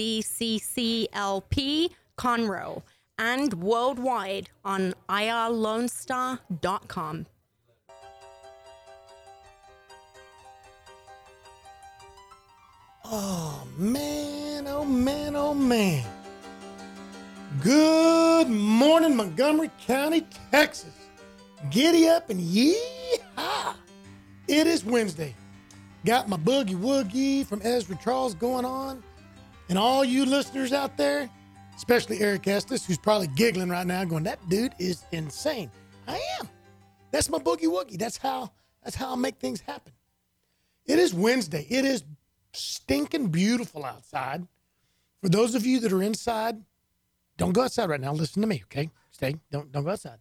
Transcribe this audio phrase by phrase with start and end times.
[2.17, 2.83] Conroe
[3.19, 7.27] and worldwide on irlonestar.com.
[13.05, 16.22] Oh man, oh man, oh man.
[17.61, 20.95] Good morning, Montgomery County, Texas.
[21.71, 23.77] Giddy up and yee-haw.
[24.49, 25.35] It is Wednesday.
[26.07, 29.03] Got my boogie woogie from Ezra Charles going on.
[29.69, 31.29] And all you listeners out there,
[31.77, 35.71] especially Eric Estes, who's probably giggling right now, going, that dude is insane.
[36.09, 36.49] I am.
[37.11, 37.99] That's my boogie woogie.
[37.99, 38.51] That's how
[38.83, 39.93] that's how I make things happen.
[40.87, 41.67] It is Wednesday.
[41.69, 42.03] It is
[42.55, 44.47] stinking beautiful outside.
[45.21, 46.57] For those of you that are inside,
[47.43, 48.13] don't go outside right now.
[48.13, 48.89] Listen to me, okay?
[49.11, 49.35] Stay.
[49.51, 50.21] Don't don't go outside.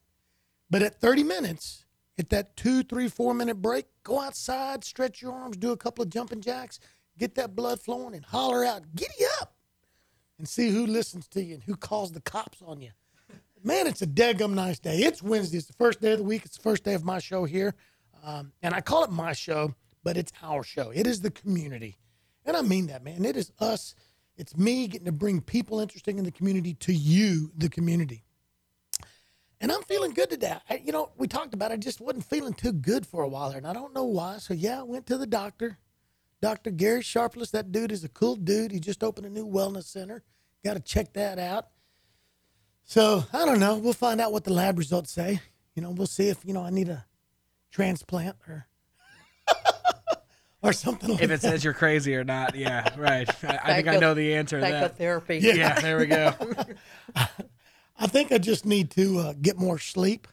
[0.72, 1.86] But at 30 minutes,
[2.18, 6.04] at that two, three, four minute break, go outside, stretch your arms, do a couple
[6.04, 6.80] of jumping jacks,
[7.20, 9.54] get that blood flowing, and holler out, giddy up,
[10.40, 12.90] and see who listens to you and who calls the cops on you.
[13.64, 14.98] Man, it's a deadgum nice day.
[14.98, 15.60] It's Wednesday.
[15.60, 16.44] It's the first day of the week.
[16.46, 17.76] It's the first day of my show here.
[18.24, 20.90] Um, and I call it my show, but it's our show.
[20.90, 22.00] It is the community.
[22.46, 23.24] And I mean that, man.
[23.26, 23.94] It is us.
[24.42, 28.24] It's me getting to bring people interesting in the community to you, the community.
[29.62, 30.58] And I'm feeling good today.
[30.68, 31.76] I, you know, we talked about it.
[31.76, 34.40] I just wasn't feeling too good for a while there, and I don't know why.
[34.40, 35.78] So, yeah, I went to the doctor.
[36.42, 36.72] Dr.
[36.72, 38.72] Gary Sharpless, that dude is a cool dude.
[38.72, 40.24] He just opened a new wellness center.
[40.66, 41.68] Got to check that out.
[42.84, 43.78] So, I don't know.
[43.78, 45.40] We'll find out what the lab results say.
[45.76, 47.06] You know, we'll see if, you know, I need a
[47.70, 48.66] transplant or
[50.62, 51.42] or something like If it that.
[51.42, 53.30] says you're crazy or not, yeah, right.
[53.44, 54.72] I, I think I know the answer to that.
[54.72, 55.40] Psychotherapy.
[55.40, 56.34] Yeah, there we go.
[57.98, 60.28] I think I just need to uh, get more sleep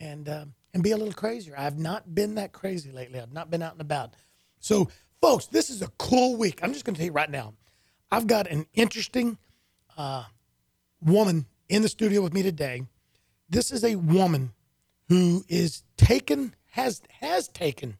[0.00, 1.54] and uh, and be a little crazier.
[1.56, 3.20] I've not been that crazy lately.
[3.20, 4.14] I've not been out and about.
[4.60, 4.88] So,
[5.20, 6.60] folks, this is a cool week.
[6.62, 7.54] I'm just going to tell you right now.
[8.10, 9.38] I've got an interesting
[9.96, 10.24] uh,
[11.00, 12.82] woman in the studio with me today.
[13.48, 14.52] This is a woman
[15.08, 17.96] who is taken has has taken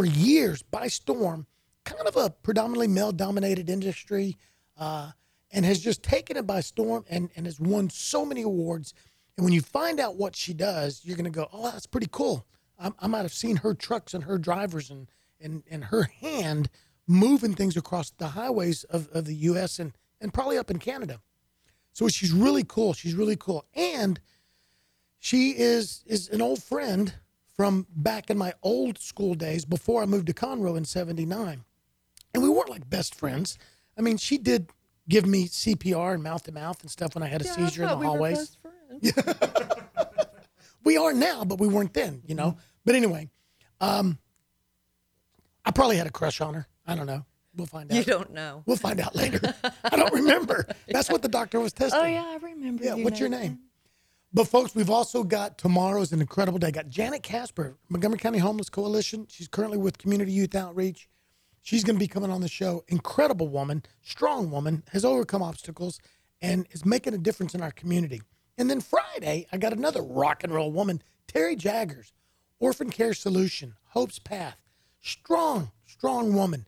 [0.00, 1.46] for years by storm,
[1.84, 4.38] kind of a predominantly male dominated industry,
[4.78, 5.10] uh,
[5.52, 8.94] and has just taken it by storm and, and has won so many awards.
[9.36, 12.08] And when you find out what she does, you're going to go, oh, that's pretty
[12.10, 12.46] cool.
[12.78, 15.06] I, I might have seen her trucks and her drivers and,
[15.38, 16.70] and, and her hand
[17.06, 19.78] moving things across the highways of, of the U.S.
[19.78, 21.20] and, and probably up in Canada.
[21.92, 22.94] So she's really cool.
[22.94, 23.66] She's really cool.
[23.74, 24.18] And
[25.18, 27.12] she is is an old friend
[27.60, 31.62] from back in my old school days before I moved to Conroe in 79.
[32.32, 33.58] And we weren't like best friends.
[33.98, 34.70] I mean, she did
[35.10, 37.82] give me CPR and mouth to mouth and stuff when I had a Yeah, seizure
[37.82, 38.38] in the we hallways.
[38.38, 39.12] best friends.
[40.84, 42.56] We are now, but we weren't then, you know.
[42.86, 43.28] But anyway,
[43.82, 44.18] um,
[45.62, 46.66] I probably had a crush on her.
[46.86, 47.26] I don't know.
[47.54, 47.98] We'll find out.
[47.98, 48.62] You don't know.
[48.64, 49.54] We'll find out later.
[49.84, 50.66] I don't remember.
[50.88, 52.00] That's what the doctor was testing.
[52.00, 52.82] Oh yeah, I remember.
[52.82, 53.58] Yeah, what's your name?
[54.32, 56.68] But folks, we've also got tomorrow's an incredible day.
[56.68, 59.26] I Got Janet Casper, Montgomery County Homeless Coalition.
[59.28, 61.08] She's currently with Community Youth Outreach.
[61.62, 62.84] She's going to be coming on the show.
[62.86, 65.98] Incredible woman, strong woman, has overcome obstacles,
[66.40, 68.22] and is making a difference in our community.
[68.56, 72.12] And then Friday, I got another rock and roll woman, Terry Jaggers,
[72.60, 74.58] Orphan Care Solution, Hope's Path.
[75.00, 76.66] Strong, strong woman.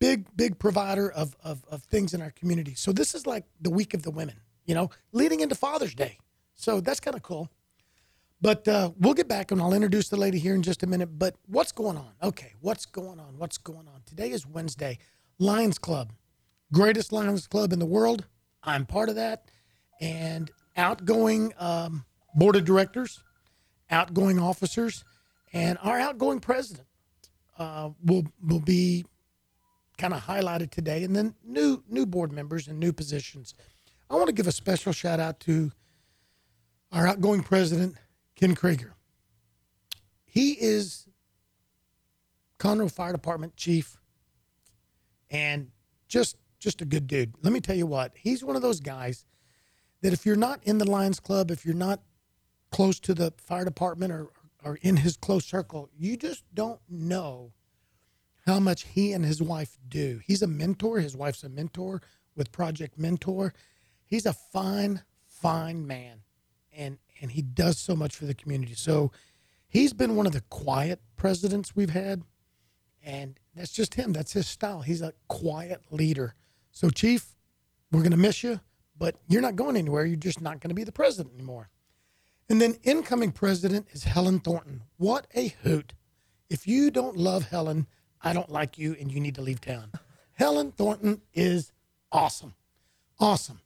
[0.00, 2.74] Big, big provider of, of, of things in our community.
[2.74, 6.18] So this is like the week of the women, you know, leading into Father's Day.
[6.60, 7.48] So that's kind of cool.
[8.42, 11.18] But uh, we'll get back and I'll introduce the lady here in just a minute.
[11.18, 12.12] But what's going on?
[12.22, 13.38] Okay, what's going on?
[13.38, 14.02] What's going on?
[14.04, 14.98] Today is Wednesday.
[15.38, 16.12] Lions Club,
[16.70, 18.26] greatest Lions Club in the world.
[18.62, 19.50] I'm part of that.
[20.02, 22.04] And outgoing um,
[22.34, 23.22] board of directors,
[23.90, 25.02] outgoing officers,
[25.54, 26.86] and our outgoing president
[27.58, 29.06] uh, will will be
[29.96, 31.04] kind of highlighted today.
[31.04, 33.54] And then new new board members and new positions.
[34.10, 35.72] I want to give a special shout out to
[36.92, 37.96] our outgoing president,
[38.36, 38.94] Ken Krieger.
[40.24, 41.06] He is
[42.58, 43.96] Conroe Fire Department chief
[45.30, 45.70] and
[46.08, 47.32] just just a good dude.
[47.42, 49.24] Let me tell you what, he's one of those guys
[50.02, 52.02] that if you're not in the Lions Club, if you're not
[52.70, 54.28] close to the fire department or,
[54.64, 57.52] or in his close circle, you just don't know
[58.46, 60.20] how much he and his wife do.
[60.24, 61.00] He's a mentor.
[61.00, 62.02] His wife's a mentor
[62.36, 63.54] with Project Mentor.
[64.04, 66.22] He's a fine, fine man,
[66.80, 68.74] and and he does so much for the community.
[68.74, 69.12] So
[69.68, 72.22] he's been one of the quiet presidents we've had,
[73.04, 74.12] and that's just him.
[74.12, 74.80] That's his style.
[74.80, 76.34] He's a quiet leader.
[76.72, 77.36] So, Chief,
[77.92, 78.60] we're gonna miss you,
[78.98, 80.06] but you're not going anywhere.
[80.06, 81.68] You're just not to be the president anymore.
[82.48, 84.82] And then incoming president is Helen Thornton.
[84.96, 85.92] What a hoot.
[86.48, 87.86] If you don't love Helen,
[88.22, 89.92] I don't like you and you need to leave town.
[90.32, 91.70] Helen Thornton is
[92.10, 92.54] awesome.
[93.20, 93.60] Awesome.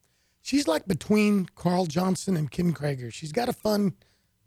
[0.44, 3.10] She's like between Carl Johnson and Kim Krager.
[3.10, 3.94] She's got a fun,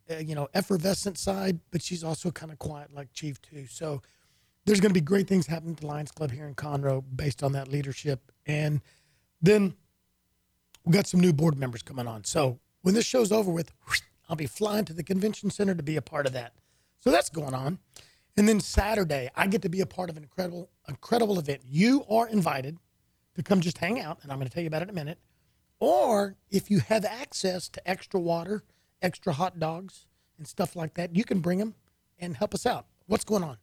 [0.07, 3.65] uh, you know, effervescent side, but she's also kind of quiet like Chief, too.
[3.67, 4.03] So
[4.63, 7.41] there's going to be great things happening at the Lions Club here in Conroe based
[7.41, 8.31] on that leadership.
[8.45, 8.81] And
[9.41, 9.73] then
[10.85, 12.25] we got some new board members coming on.
[12.25, 13.71] So when this show's over with,
[14.29, 16.53] I'll be flying to the convention center to be a part of that.
[16.99, 17.79] So that's going on.
[18.37, 21.61] And then Saturday, I get to be a part of an incredible, incredible event.
[21.65, 22.77] You are invited
[23.33, 24.93] to come just hang out, and I'm going to tell you about it in a
[24.93, 25.17] minute.
[25.79, 28.63] Or if you have access to extra water,
[29.01, 30.05] extra hot dogs,
[30.37, 31.75] and stuff like that, you can bring them
[32.19, 32.85] and help us out.
[33.07, 33.57] What's going on?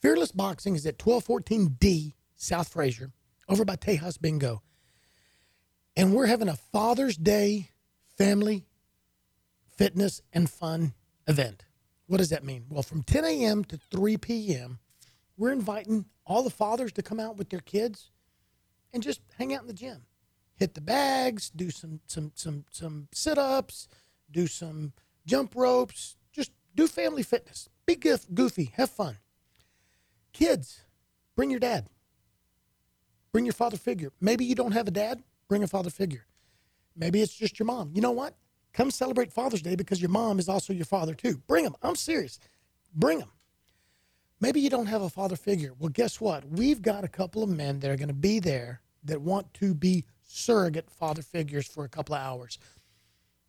[0.00, 3.12] Fearless Boxing is at 1214D South Frazier
[3.48, 4.62] over by Tejas Bingo.
[5.96, 7.70] And we're having a Father's Day
[8.16, 8.66] family
[9.76, 10.94] fitness and fun
[11.26, 11.64] event.
[12.06, 12.64] What does that mean?
[12.68, 13.64] Well, from 10 a.m.
[13.64, 14.78] to 3 p.m.,
[15.36, 18.10] we're inviting all the fathers to come out with their kids
[18.92, 20.02] and just hang out in the gym.
[20.62, 23.88] Hit the bags, do some some some some sit-ups,
[24.30, 24.92] do some
[25.26, 27.68] jump ropes, just do family fitness.
[27.84, 29.16] Be goofy, have fun.
[30.32, 30.82] Kids,
[31.34, 31.88] bring your dad.
[33.32, 34.12] Bring your father figure.
[34.20, 36.26] Maybe you don't have a dad, bring a father figure.
[36.94, 37.90] Maybe it's just your mom.
[37.92, 38.36] You know what?
[38.72, 41.42] Come celebrate Father's Day because your mom is also your father too.
[41.48, 41.74] Bring them.
[41.82, 42.38] I'm serious.
[42.94, 43.32] Bring them.
[44.40, 45.72] Maybe you don't have a father figure.
[45.76, 46.48] Well, guess what?
[46.48, 49.74] We've got a couple of men that are going to be there that want to
[49.74, 52.58] be surrogate father figures for a couple of hours.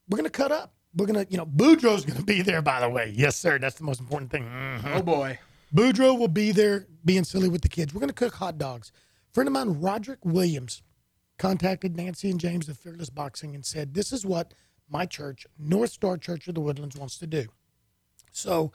[0.10, 0.74] We're going to cut up.
[0.96, 3.14] We're going to, you know, Boudreaux's going to be there, by the way.
[3.16, 3.58] Yes, sir.
[3.58, 4.44] That's the most important thing.
[4.44, 4.88] Mm-hmm.
[4.94, 5.40] Oh, boy.
[5.74, 7.94] Boudreaux will be there being silly with the kids.
[7.94, 8.92] We're going to cook hot dogs.
[9.30, 10.84] A friend of mine, Roderick Williams,
[11.40, 14.54] contacted Nancy and James of Fearless Boxing and said, This is what
[14.90, 17.46] my church, North Star Church of the Woodlands, wants to do.
[18.32, 18.72] So,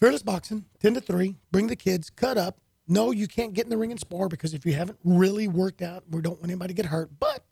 [0.00, 2.58] Fearless Boxing, 10 to 3, bring the kids, cut up.
[2.86, 5.80] No, you can't get in the ring and spar because if you haven't really worked
[5.80, 7.10] out, we don't want anybody to get hurt.
[7.18, 7.44] But,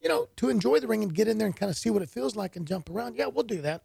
[0.00, 2.02] you know, to enjoy the ring and get in there and kind of see what
[2.02, 3.84] it feels like and jump around, yeah, we'll do that.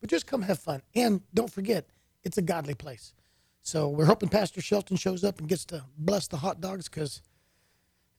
[0.00, 0.82] But just come have fun.
[0.94, 1.88] And don't forget,
[2.22, 3.12] it's a godly place.
[3.62, 7.20] So we're hoping Pastor Shelton shows up and gets to bless the hot dogs because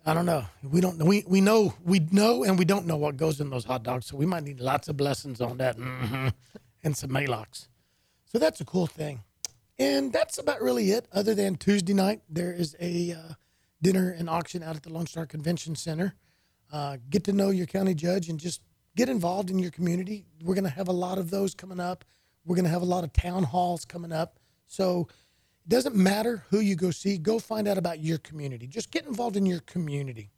[0.06, 0.46] I don't know.
[0.64, 1.06] We don't know.
[1.06, 4.08] We, we know we know and we don't know what goes in those hot dogs.
[4.08, 6.30] So we might need lots of blessings on that mm-hmm.
[6.84, 7.68] and some Maalox.
[8.26, 9.22] So that's a cool thing.
[9.80, 11.08] And that's about really it.
[11.12, 13.34] Other than Tuesday night, there is a uh,
[13.82, 16.16] dinner and auction out at the Lone Star Convention Center.
[16.72, 18.62] Uh, get to know your county judge and just
[18.96, 20.26] get involved in your community.
[20.44, 22.04] We're going to have a lot of those coming up.
[22.46, 24.40] We're going to have a lot of town halls coming up.
[24.66, 25.08] So
[25.64, 28.68] it doesn't matter who you go see, go find out about your community.
[28.68, 30.32] Just get involved in your community.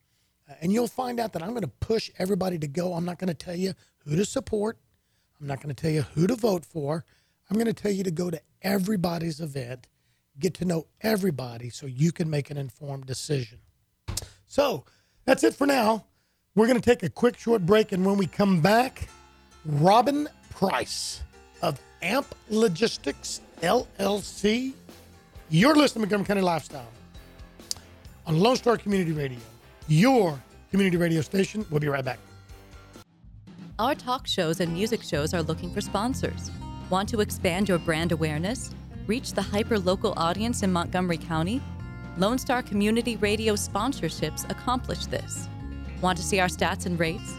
[0.50, 2.94] Uh, and you'll find out that I'm going to push everybody to go.
[2.94, 3.74] I'm not going to tell you
[4.06, 4.78] who to support,
[5.40, 7.06] I'm not going to tell you who to vote for.
[7.50, 9.88] I'm going to tell you to go to everybody's event,
[10.38, 13.60] get to know everybody so you can make an informed decision.
[14.46, 14.86] So
[15.26, 16.06] that's it for now.
[16.56, 19.08] We're going to take a quick short break, and when we come back,
[19.66, 21.22] Robin Price
[21.62, 24.74] of AMP Logistics LLC.
[25.50, 26.88] You're listening to Montgomery County Lifestyle
[28.28, 29.40] on Lone Star Community Radio,
[29.88, 31.66] your community radio station.
[31.70, 32.20] We'll be right back.
[33.80, 36.52] Our talk shows and music shows are looking for sponsors.
[36.90, 38.72] Want to expand your brand awareness?
[39.06, 41.62] Reach the hyper-local audience in Montgomery County?
[42.18, 45.48] Lone Star Community Radio sponsorships accomplish this.
[46.02, 47.36] Want to see our stats and rates?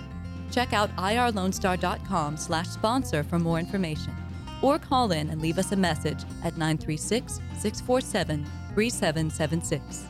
[0.53, 4.15] Check out irlonestar.com slash sponsor for more information.
[4.63, 10.10] Or call in and leave us a message at 936 647 3776.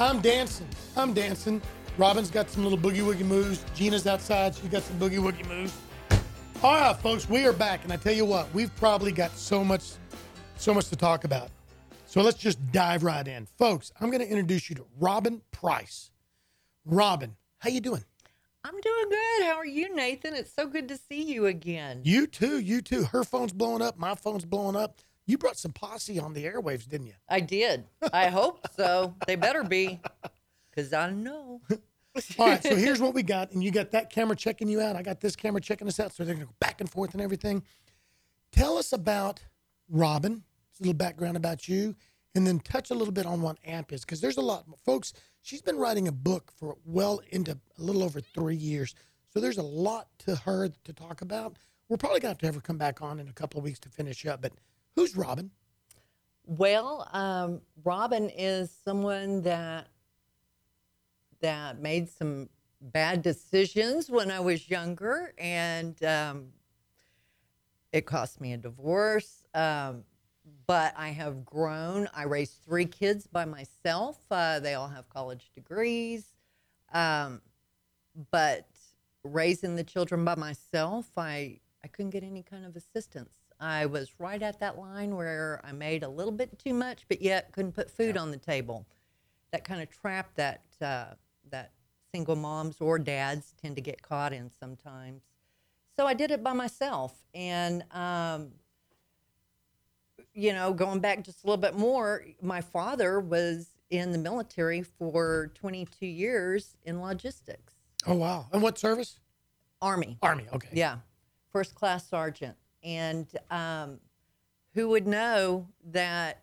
[0.00, 0.66] I'm dancing.
[0.96, 1.62] I'm dancing.
[1.98, 3.64] Robin's got some little boogie woogie moves.
[3.76, 4.56] Gina's outside.
[4.56, 5.72] She's got some boogie woogie moves.
[6.64, 9.62] All right, folks, we are back, and I tell you what, we've probably got so
[9.62, 9.92] much,
[10.56, 11.50] so much to talk about.
[12.06, 13.92] So let's just dive right in, folks.
[14.00, 16.10] I'm going to introduce you to Robin Price.
[16.84, 18.04] Robin, how you doing?
[18.64, 19.44] I'm doing good.
[19.44, 20.34] How are you, Nathan?
[20.34, 22.00] It's so good to see you again.
[22.02, 22.58] You too.
[22.58, 23.04] You too.
[23.04, 23.96] Her phone's blowing up.
[23.96, 24.98] My phone's blowing up.
[25.26, 27.14] You brought some posse on the airwaves, didn't you?
[27.28, 27.84] I did.
[28.12, 29.14] I hope so.
[29.26, 30.00] They better be,
[30.70, 31.62] because I know.
[32.38, 34.96] All right, so here's what we got, and you got that camera checking you out.
[34.96, 37.22] I got this camera checking us out, so they're gonna go back and forth and
[37.22, 37.62] everything.
[38.52, 39.40] Tell us about
[39.88, 40.44] Robin.
[40.80, 41.94] A little background about you,
[42.34, 45.12] and then touch a little bit on what AMP is, because there's a lot, folks.
[45.40, 48.94] She's been writing a book for well into a little over three years,
[49.32, 51.56] so there's a lot to her to talk about.
[51.88, 53.78] We're probably gonna have to have her come back on in a couple of weeks
[53.80, 54.42] to finish up.
[54.42, 54.52] But
[54.96, 55.50] who's Robin?
[56.46, 59.88] Well, um, Robin is someone that
[61.40, 62.48] that made some
[62.80, 66.46] bad decisions when I was younger, and um,
[67.92, 69.44] it cost me a divorce.
[69.54, 70.04] Um,
[70.66, 72.08] but I have grown.
[72.14, 74.18] I raised three kids by myself.
[74.30, 76.26] Uh, they all have college degrees.
[76.92, 77.40] Um,
[78.30, 78.66] but
[79.22, 83.34] raising the children by myself, I, I couldn't get any kind of assistance.
[83.60, 87.20] I was right at that line where I made a little bit too much, but
[87.20, 88.86] yet couldn't put food on the table.
[89.52, 91.14] That kind of trap that uh,
[91.50, 91.72] that
[92.10, 95.22] single moms or dads tend to get caught in sometimes.
[95.96, 98.52] So I did it by myself, and um,
[100.32, 104.82] you know, going back just a little bit more, my father was in the military
[104.82, 107.74] for 22 years in logistics.
[108.06, 108.46] Oh wow!
[108.52, 109.20] And what service?
[109.80, 110.18] Army.
[110.22, 110.46] Army.
[110.52, 110.70] Okay.
[110.72, 110.96] Yeah,
[111.54, 112.56] first class sergeant.
[112.82, 114.00] And um,
[114.74, 116.42] who would know that,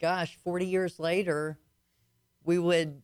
[0.00, 1.58] gosh, 40 years later,
[2.42, 3.00] we would,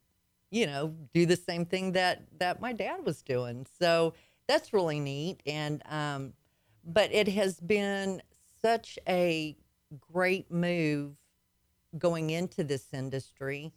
[0.51, 3.67] you know, do the same thing that, that my dad was doing.
[3.79, 4.15] So
[4.49, 5.41] that's really neat.
[5.47, 6.33] And, um,
[6.85, 8.21] but it has been
[8.61, 9.57] such a
[10.13, 11.13] great move
[11.97, 13.73] going into this industry.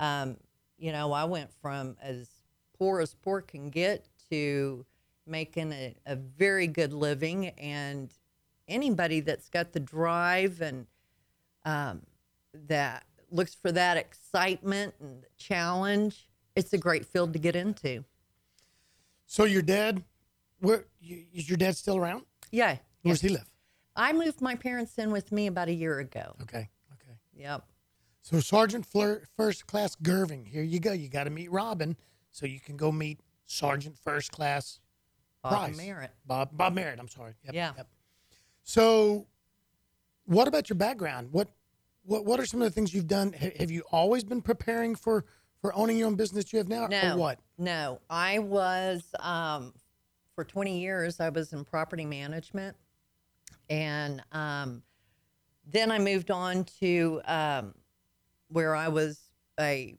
[0.00, 0.38] Um,
[0.76, 2.28] you know, I went from as
[2.76, 4.84] poor as poor can get to
[5.26, 7.48] making a, a very good living.
[7.48, 8.12] And
[8.68, 10.86] anybody that's got the drive and
[11.64, 12.02] um,
[12.66, 18.04] that looks for that excitement and challenge, it's a great field to get into.
[19.26, 20.02] So your dad,
[20.60, 22.24] where is your dad still around?
[22.50, 22.78] Yeah.
[23.02, 23.48] Where does he live?
[23.94, 26.34] I moved my parents in with me about a year ago.
[26.42, 26.68] Okay.
[26.92, 27.18] Okay.
[27.34, 27.64] Yep.
[28.22, 30.92] So Sergeant Flirt, First Class Gerving, here you go.
[30.92, 31.96] You got to meet Robin,
[32.30, 34.78] so you can go meet Sergeant First Class
[35.42, 35.76] Bob Price.
[35.76, 36.10] Merritt.
[36.26, 36.98] Bob Bob Merritt.
[36.98, 37.34] I'm sorry.
[37.44, 37.72] Yep, Yeah.
[37.76, 37.88] Yep.
[38.62, 39.26] So,
[40.26, 41.28] what about your background?
[41.32, 41.48] What
[42.04, 43.32] what what are some of the things you've done?
[43.40, 45.24] Ha- Have you always been preparing for
[45.60, 47.14] for owning your own business you have now, No.
[47.14, 47.38] or what?
[47.58, 49.74] No, I was um,
[50.34, 51.20] for 20 years.
[51.20, 52.76] I was in property management,
[53.68, 54.82] and um,
[55.66, 57.74] then I moved on to um,
[58.48, 59.20] where I was
[59.58, 59.94] a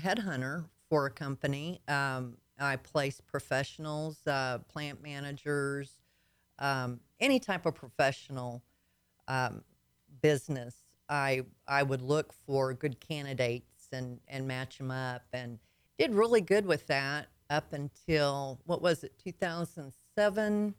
[0.00, 1.80] headhunter for a company.
[1.88, 5.92] Um, I placed professionals, uh, plant managers,
[6.58, 8.62] um, any type of professional
[9.28, 9.62] um,
[10.20, 10.74] business.
[11.08, 15.58] I I would look for good candidates and and match them up, and
[15.98, 20.74] did really good with that up until what was it 2007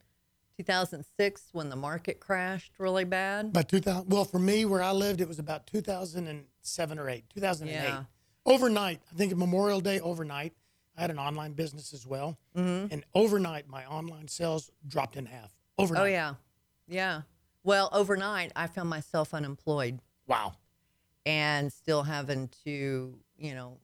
[0.58, 4.10] 2006 when the market crashed really bad About 2000.
[4.10, 7.24] Well, for me, where I lived, it was about 2007 or eight.
[7.34, 7.74] 2008.
[7.74, 8.04] Yeah.
[8.46, 10.54] Overnight, I think Memorial Day overnight.
[11.00, 12.94] I had an online business as well, Mm-hmm.
[12.94, 15.52] and overnight, my online sales dropped in half.
[15.78, 16.02] Overnight.
[16.04, 16.34] oh yeah
[16.90, 17.22] yeah
[17.64, 20.56] well overnight i found myself unemployed Wow.
[21.26, 23.78] and still having to you know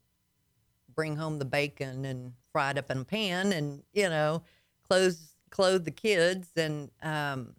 [0.93, 4.41] bring home the bacon and fry it up in a pan and you know
[4.89, 7.53] clothes clothe the kids and um,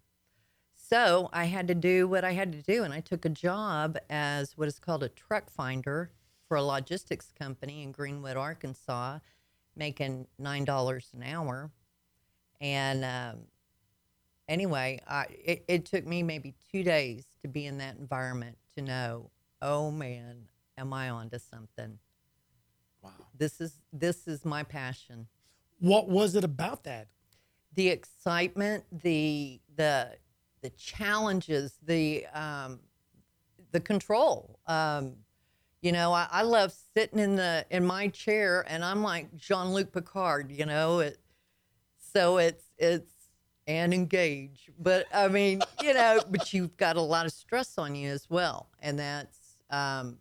[0.75, 3.97] so i had to do what i had to do and i took a job
[4.09, 6.11] as what is called a truck finder
[6.47, 9.17] for a logistics company in greenwood arkansas
[9.77, 11.71] making nine dollars an hour
[12.59, 13.41] and um,
[14.47, 18.81] anyway I, it, it took me maybe two days to be in that environment to
[18.81, 19.29] know
[19.61, 20.43] oh man
[20.77, 21.99] am i onto something
[23.03, 23.11] Wow.
[23.37, 25.27] this is this is my passion
[25.79, 27.07] What was it about that?
[27.75, 30.09] the excitement the the
[30.61, 32.79] the challenges the um
[33.71, 35.13] the control um
[35.81, 39.91] you know I, I love sitting in the in my chair and i'm like jean-luc
[39.91, 41.19] picard you know it
[42.13, 43.11] so it's it's
[43.67, 47.95] and engage but i mean you know but you've got a lot of stress on
[47.95, 48.69] you as well.
[48.81, 50.17] And that's um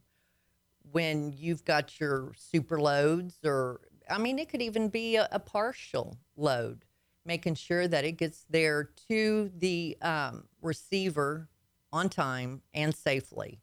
[0.92, 5.38] when you've got your super loads or i mean it could even be a, a
[5.38, 6.84] partial load
[7.24, 11.48] making sure that it gets there to the um, receiver
[11.92, 13.60] on time and safely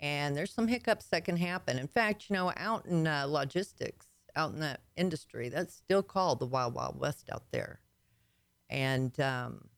[0.00, 4.06] and there's some hiccups that can happen in fact you know out in uh, logistics
[4.36, 7.80] out in that industry that's still called the wild wild west out there
[8.70, 9.68] and um,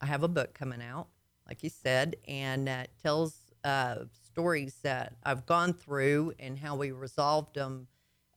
[0.00, 1.08] i have a book coming out
[1.48, 6.92] like you said and that tells uh, stories that i've gone through and how we
[6.92, 7.88] resolved them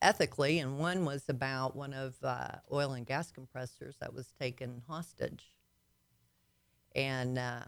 [0.02, 4.82] ethically, and one was about one of uh, oil and gas compressors that was taken
[4.88, 5.54] hostage.
[6.96, 7.66] And uh,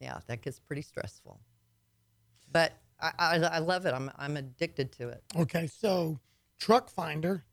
[0.00, 1.40] yeah, that gets pretty stressful.
[2.52, 3.94] But I, I, I love it.
[3.94, 5.22] I'm, I'm addicted to it.
[5.36, 6.18] Okay, so
[6.58, 7.44] Truck Finder,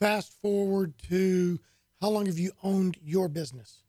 [0.00, 1.60] fast forward to
[2.00, 3.82] how long have you owned your business?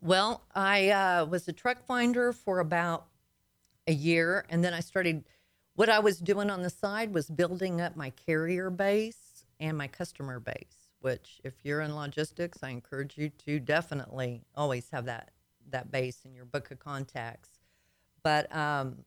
[0.00, 3.06] Well, I uh, was a truck finder for about
[3.86, 5.24] a year, and then I started.
[5.74, 9.86] What I was doing on the side was building up my carrier base and my
[9.86, 10.88] customer base.
[11.00, 15.30] Which, if you're in logistics, I encourage you to definitely always have that
[15.70, 17.50] that base in your book of contacts.
[18.22, 18.98] But um,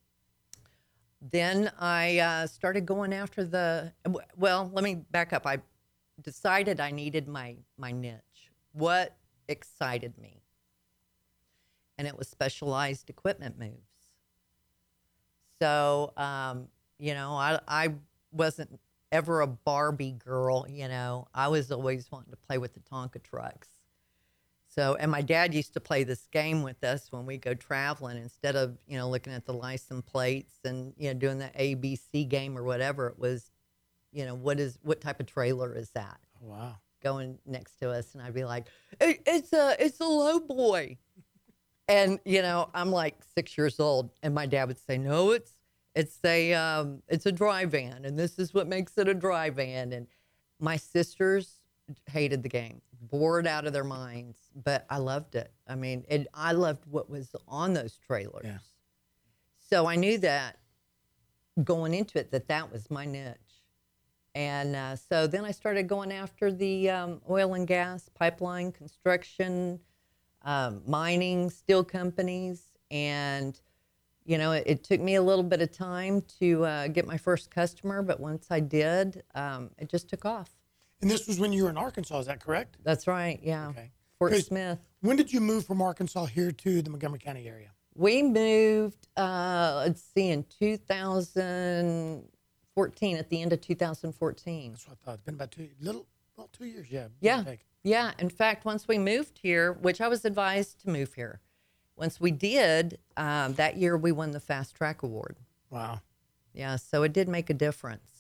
[1.22, 3.94] then I uh, started going after the.
[4.36, 5.46] Well, let me back up.
[5.46, 5.60] I
[6.22, 8.52] decided I needed my my niche.
[8.74, 9.16] What
[9.48, 10.42] excited me?
[11.98, 13.76] And it was specialized equipment moves.
[15.62, 17.94] So, um, you know, I I
[18.32, 18.80] wasn't
[19.12, 20.66] ever a Barbie girl.
[20.68, 23.68] You know, I was always wanting to play with the Tonka trucks.
[24.74, 28.18] So, and my dad used to play this game with us when we go traveling.
[28.18, 32.28] Instead of you know looking at the license plates and you know doing the ABC
[32.28, 33.52] game or whatever, it was,
[34.14, 36.20] you know, what is what type of trailer is that?
[36.40, 36.78] Wow.
[37.04, 38.68] Going next to us, and I'd be like,
[39.02, 40.98] it, "It's a it's a low boy,"
[41.90, 45.54] and you know I'm like six years old, and my dad would say, "No, it's
[45.96, 49.50] it's a um, it's a dry van, and this is what makes it a dry
[49.50, 50.08] van." And
[50.60, 51.56] my sisters
[52.06, 55.52] hated the game, bored out of their minds, but I loved it.
[55.68, 58.46] I mean, and I loved what was on those trailers.
[58.46, 58.60] Yeah.
[59.60, 60.60] So I knew that
[61.64, 63.38] going into it that that was my niche.
[64.34, 69.80] And uh, so then I started going after the um, oil and gas, pipeline, construction,
[70.44, 72.64] um, mining, steel companies.
[72.90, 73.60] And,
[74.26, 77.18] you know, it, it, took me a little bit of time to uh, get my
[77.18, 80.50] first customer, but once I did, um, it just took off.
[81.02, 82.78] And this was when you were in Arkansas, is that correct?
[82.84, 83.70] That's right, yeah.
[83.70, 83.90] Okay.
[84.20, 84.78] Fort Smith.
[85.02, 87.72] When did you move from Arkansas here to the Montgomery County area?
[87.96, 94.72] We moved, uh, let's see, in 2014, at the end of 2014.
[94.72, 95.16] That's what I thought.
[95.16, 96.06] It's been about two, little,
[96.38, 97.08] well, two years, yeah.
[97.20, 97.44] Yeah.
[97.84, 98.12] Yeah.
[98.20, 101.42] In fact, once we moved here, which I was advised to move here,
[101.96, 105.38] once we did, um, that year we won the Fast Track Award.
[105.72, 106.02] Wow.
[106.54, 106.76] Yeah.
[106.76, 108.11] So it did make a difference.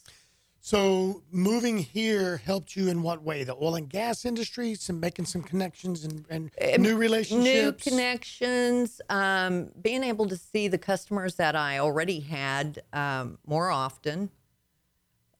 [0.63, 3.43] So moving here helped you in what way?
[3.43, 7.43] The oil and gas industry, some making some connections and, and new relationships.
[7.43, 13.71] New connections, um, being able to see the customers that I already had um, more
[13.71, 14.29] often.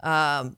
[0.01, 0.57] Um,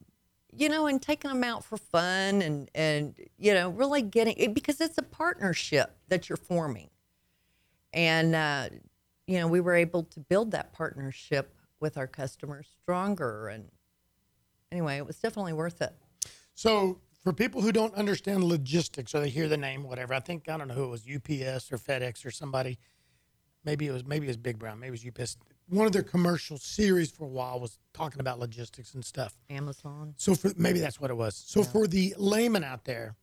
[0.55, 4.53] you know, and taking them out for fun and, and, you know, really getting it
[4.53, 6.89] because it's a partnership that you're forming.
[7.91, 8.69] And, uh,
[9.27, 13.49] you know, we were able to build that partnership with our customers stronger.
[13.49, 13.65] And
[14.73, 15.95] anyway, it was definitely worth it.
[16.55, 20.49] So for people who don't understand logistics or they hear the name, whatever, I think
[20.49, 22.79] I don't know who it was, UPS or FedEx or somebody.
[23.63, 25.37] Maybe it was maybe it was Big Brown, maybe it was UPS.
[25.69, 29.35] One of their commercial series for a while was talking about logistics and stuff.
[29.49, 30.15] Amazon.
[30.17, 31.35] So for maybe that's what it was.
[31.35, 33.15] So for the layman out there,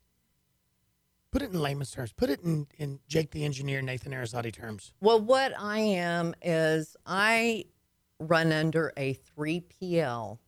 [1.31, 2.13] put it in layman's terms.
[2.13, 4.95] Put it in, in Jake the engineer, Nathan Arizotti terms.
[5.03, 7.67] Well, what I am is I
[8.19, 10.39] run under a 3PL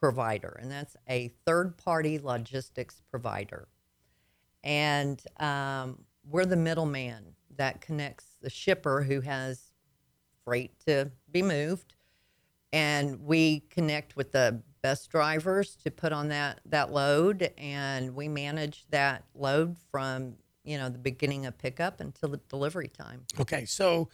[0.00, 3.68] provider, and that's a third party logistics provider.
[4.62, 9.72] And um, we're the middleman that connects the shipper who has
[10.44, 11.94] freight to be moved.
[12.72, 18.28] And we connect with the best drivers to put on that, that load, and we
[18.28, 20.34] manage that load from
[20.66, 23.22] you know the beginning of pickup until the delivery time.
[23.40, 24.08] Okay, so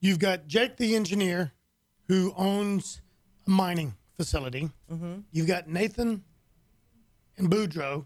[0.00, 1.52] you've got Jake the engineer
[2.08, 3.00] who owns
[3.46, 4.68] mining facility.
[4.92, 5.20] Mm-hmm.
[5.32, 6.22] You've got Nathan
[7.38, 8.04] and Boudreaux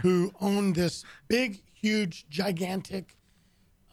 [0.00, 3.16] who own this big, huge, gigantic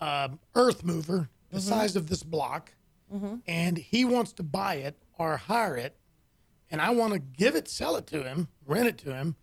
[0.02, 1.70] um, earth mover the mm-hmm.
[1.70, 2.74] size of this block.
[3.14, 3.36] Mm-hmm.
[3.48, 5.96] And he wants to buy it or hire it.
[6.72, 9.36] And I want to give it, sell it to him, rent it to him.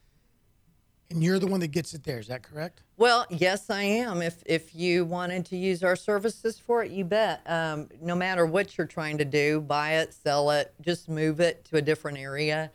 [1.10, 2.18] And you're the one that gets it there.
[2.18, 2.82] Is that correct?
[2.98, 4.22] Well, yes, I am.
[4.22, 7.42] If if you wanted to use our services for it, you bet.
[7.46, 11.64] Um, no matter what you're trying to do, buy it, sell it, just move it
[11.66, 12.70] to a different area.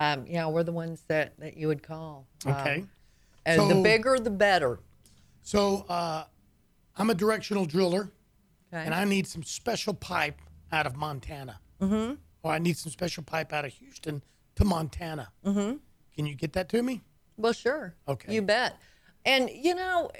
[0.00, 2.26] Um, yeah, we're the ones that, that you would call.
[2.46, 2.84] Um, Okay.
[3.44, 4.78] and So- the bigger, the better.
[5.42, 6.24] So uh,
[6.96, 8.10] I'm a directional driller.
[8.72, 8.84] Okay.
[8.84, 10.38] and I need some special pipe
[10.72, 11.58] out of Montana.
[11.80, 12.14] Mm-hmm.
[12.42, 14.22] Or I need some special pipe out of Houston
[14.56, 15.30] to Montana.
[15.42, 15.76] Mm-hmm.
[16.14, 17.00] Can you get that to me?
[17.38, 17.94] Well, sure.
[18.06, 18.34] Okay.
[18.34, 18.76] You bet.
[19.28, 20.10] And you know,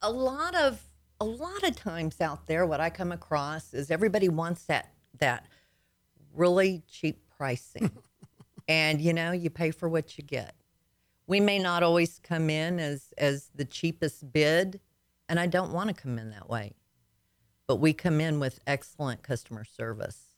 [0.00, 0.82] a lot of
[1.20, 5.46] a lot of times out there, what I come across is everybody wants that that
[6.34, 7.90] really cheap pricing.
[8.66, 10.54] And you know, you pay for what you get.
[11.26, 14.80] We may not always come in as as the cheapest bid,
[15.28, 16.72] and I don't want to come in that way.
[17.66, 20.28] But we come in with excellent customer service.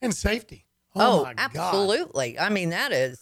[0.00, 0.64] And safety.
[0.94, 1.34] Oh, oh God.
[1.36, 2.38] absolutely.
[2.38, 3.20] I mean, that is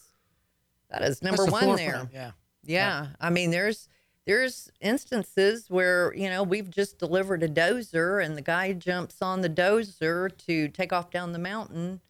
[0.90, 2.09] that is number That's one there.
[2.12, 2.31] Yeah.
[2.62, 3.07] Yeah.
[3.20, 3.88] I mean, there's
[4.27, 9.43] there's instances where, you know, we've just delivered a dozer and the guy jumps on
[9.43, 12.01] the dozer to take off down the mountain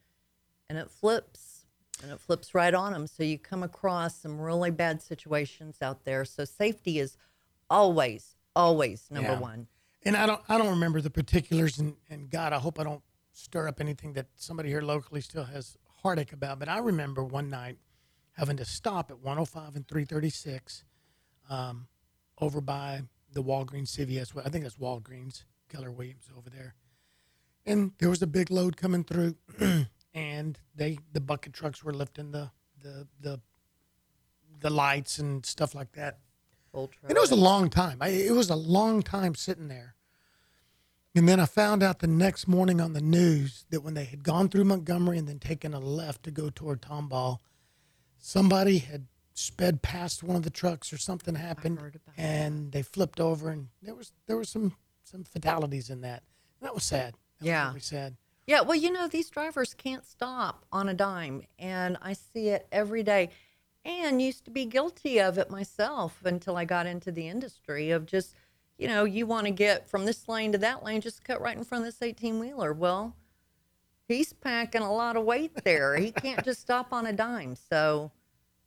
[0.68, 1.64] and it flips
[2.02, 3.06] and it flips right on him.
[3.06, 6.24] So you come across some really bad situations out there.
[6.24, 7.16] So safety is
[7.68, 9.40] always, always number Yeah.
[9.40, 9.66] one.
[10.06, 13.02] And I don't I don't remember the particulars and, and God, I hope I don't
[13.32, 16.58] stir up anything that somebody here locally still has heartache about.
[16.58, 17.78] But I remember one night
[18.32, 20.84] having to stop at 105 and 336
[21.48, 21.86] um,
[22.40, 24.32] over by the Walgreens CVS.
[24.44, 26.74] I think that's Walgreens, Keller Williams over there.
[27.66, 29.36] And there was a big load coming through
[30.14, 32.50] and they the bucket trucks were lifting the
[32.82, 33.40] the the
[34.60, 36.18] the lights and stuff like that.
[36.74, 37.08] Ultra.
[37.08, 37.98] And it was a long time.
[38.00, 39.94] I, it was a long time sitting there.
[41.14, 44.24] And then I found out the next morning on the news that when they had
[44.24, 47.38] gone through Montgomery and then taken a left to go toward Tomball,
[48.18, 53.50] somebody had sped past one of the trucks or something happened, and they flipped over,
[53.50, 56.22] and there was there was some some fatalities in that.
[56.60, 57.14] And that was sad.
[57.40, 57.64] That Yeah.
[57.66, 58.16] was really sad.
[58.46, 62.66] Yeah, well, you know, these drivers can't stop on a dime, and I see it
[62.72, 63.30] every day.
[63.86, 68.06] And used to be guilty of it myself until I got into the industry of
[68.06, 68.34] just,
[68.78, 71.56] you know, you want to get from this lane to that lane, just cut right
[71.56, 72.72] in front of this 18 wheeler.
[72.72, 73.14] Well,
[74.08, 75.96] he's packing a lot of weight there.
[75.96, 77.56] he can't just stop on a dime.
[77.56, 78.10] So,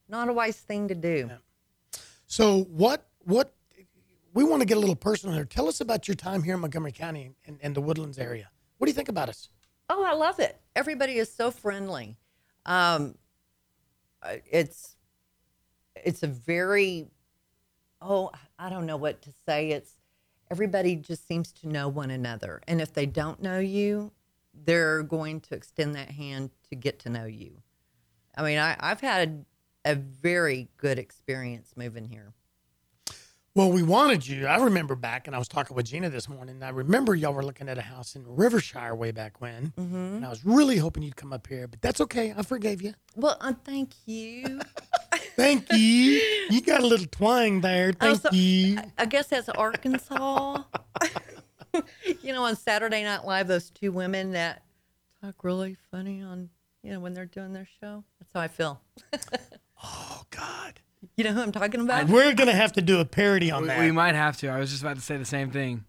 [0.09, 1.29] not a wise thing to do.
[2.27, 3.53] So what what
[4.33, 5.45] we want to get a little personal here.
[5.45, 8.49] Tell us about your time here in Montgomery County and, and the Woodlands area.
[8.77, 9.49] What do you think about us?
[9.89, 10.59] Oh, I love it.
[10.75, 12.17] Everybody is so friendly.
[12.65, 13.15] Um,
[14.23, 14.95] it's
[15.95, 17.07] it's a very
[18.01, 19.71] oh I don't know what to say.
[19.71, 19.95] It's
[20.51, 24.11] everybody just seems to know one another, and if they don't know you,
[24.53, 27.61] they're going to extend that hand to get to know you.
[28.35, 29.45] I mean, I, I've had
[29.87, 32.33] a very good experience moving here.
[33.55, 34.45] Well, we wanted you.
[34.45, 36.55] I remember back, and I was talking with Gina this morning.
[36.57, 39.95] And I remember y'all were looking at a house in Rivershire way back when, Mm-hmm.
[40.17, 41.67] and I was really hoping you'd come up here.
[41.67, 42.35] But that's okay.
[42.37, 42.93] I forgave you.
[43.15, 44.61] Well, uh, thank you.
[45.35, 46.19] Thank you.
[46.49, 47.93] You got a little twang there.
[47.93, 48.79] Thank so- you.
[48.97, 50.63] I guess that's Arkansas.
[52.23, 54.63] you know, on Saturday Night Live, those two women that
[55.23, 56.49] talk really funny on,
[56.81, 58.03] you know, when they're doing their show.
[58.19, 58.81] That's how I feel.
[59.83, 60.79] Oh God,
[61.15, 62.07] You know who I'm talking about?
[62.07, 63.79] we're gonna have to do a parody on We, that.
[63.79, 64.47] we might have to.
[64.49, 65.83] I was just about to say the same thing.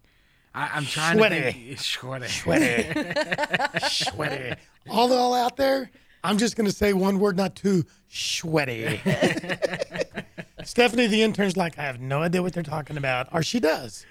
[0.55, 1.31] I, I'm trying Schweddy.
[1.31, 1.79] to think.
[1.79, 2.25] Schweddy.
[2.27, 3.81] Schweddy,
[4.13, 4.61] sweaty.
[4.91, 5.91] All the all out there.
[6.25, 7.85] I'm just gonna say one word, not two.
[8.11, 8.99] Schweddy.
[10.65, 14.05] Stephanie, the intern's like, I have no idea what they're talking about, or she does.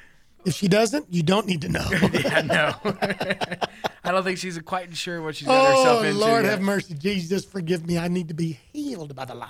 [0.46, 1.86] If she doesn't, you don't need to know.
[1.92, 2.74] I know.
[4.04, 6.24] I don't think she's quite sure what she's got oh, herself into.
[6.24, 6.28] Oh.
[6.28, 6.52] Lord yet.
[6.52, 6.94] have mercy.
[6.94, 7.98] Jesus, forgive me.
[7.98, 8.58] I need to be
[8.98, 9.50] healed by the light.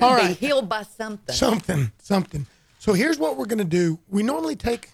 [0.00, 1.34] All Be healed by something.
[1.34, 2.46] Something, something.
[2.78, 3.98] So here's what we're going to do.
[4.08, 4.90] We normally take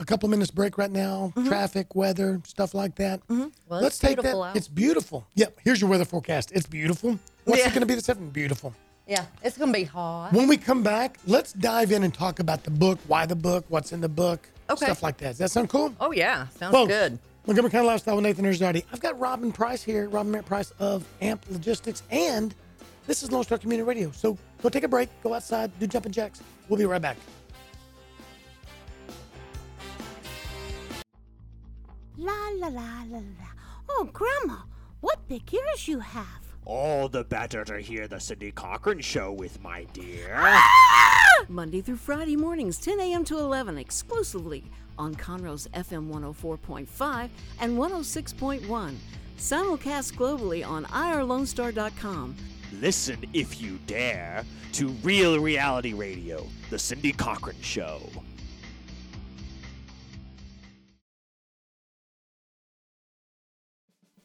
[0.00, 1.48] a couple minutes break right now, mm-hmm.
[1.48, 3.20] traffic, weather, stuff like that.
[3.28, 3.46] Mm-hmm.
[3.68, 4.34] Well, Let's take that.
[4.34, 4.56] out.
[4.56, 5.26] It's beautiful.
[5.34, 5.58] Yep.
[5.64, 6.50] Here's your weather forecast.
[6.52, 7.18] It's beautiful.
[7.44, 7.68] What's Yeah.
[7.68, 8.30] it going to be this afternoon?
[8.30, 8.74] Beautiful.
[9.06, 10.32] yeah, it's going to be hot.
[10.32, 13.64] When we come back, let's dive in and talk about the book, why the book,
[13.68, 14.84] what's in the book, Okay.
[14.84, 15.28] stuff like that.
[15.28, 15.94] Does that sound cool?
[15.98, 16.46] Oh, yeah.
[16.48, 17.18] Sounds good.
[17.48, 18.84] Montgomery County Lifestyle with Nathan Erzardi.
[18.92, 22.54] I've got Robin Price here, Robin Merritt Price of AMP Logistics, and
[23.06, 24.10] this is Lone Star Community Radio.
[24.10, 26.42] So go take a break, go outside, do jumping jacks.
[26.68, 27.16] We'll be right back.
[32.18, 33.48] La la la la la.
[33.88, 34.64] Oh, Grandma,
[35.00, 36.26] what big ears you have.
[36.66, 40.34] All the better to hear the Cindy Cochran show with my dear.
[40.36, 41.44] Ah!
[41.48, 43.24] Monday through Friday mornings, 10 a.m.
[43.24, 44.64] to 11, exclusively
[44.98, 47.28] on Conroe's FM 104.5
[47.60, 48.94] and 106.1.
[49.38, 52.34] Simulcast globally on irlonestar.com.
[52.80, 58.00] Listen if you dare to Real Reality Radio, the Cindy Cochran show.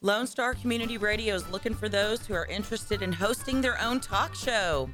[0.04, 4.00] Lone Star Community Radio is looking for those who are interested in hosting their own
[4.00, 4.90] talk show.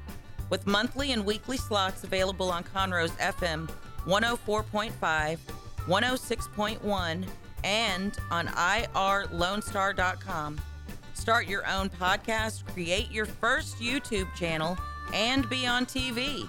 [0.50, 3.68] With monthly and weekly slots available on Conroe's FM
[4.06, 5.38] 104.5,
[5.90, 7.26] 106.1,
[7.64, 10.60] and on irlonestar.com.
[11.14, 14.78] Start your own podcast, create your first YouTube channel,
[15.12, 16.48] and be on TV.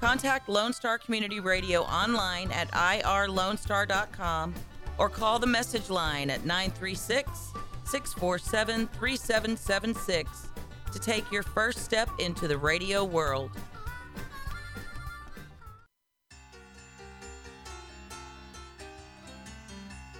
[0.00, 4.54] Contact Lone Star Community Radio online at irlonestar.com
[4.96, 7.52] or call the message line at 936
[7.84, 10.48] 647 3776
[10.92, 13.50] to take your first step into the radio world.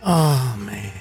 [0.03, 0.93] Oh man.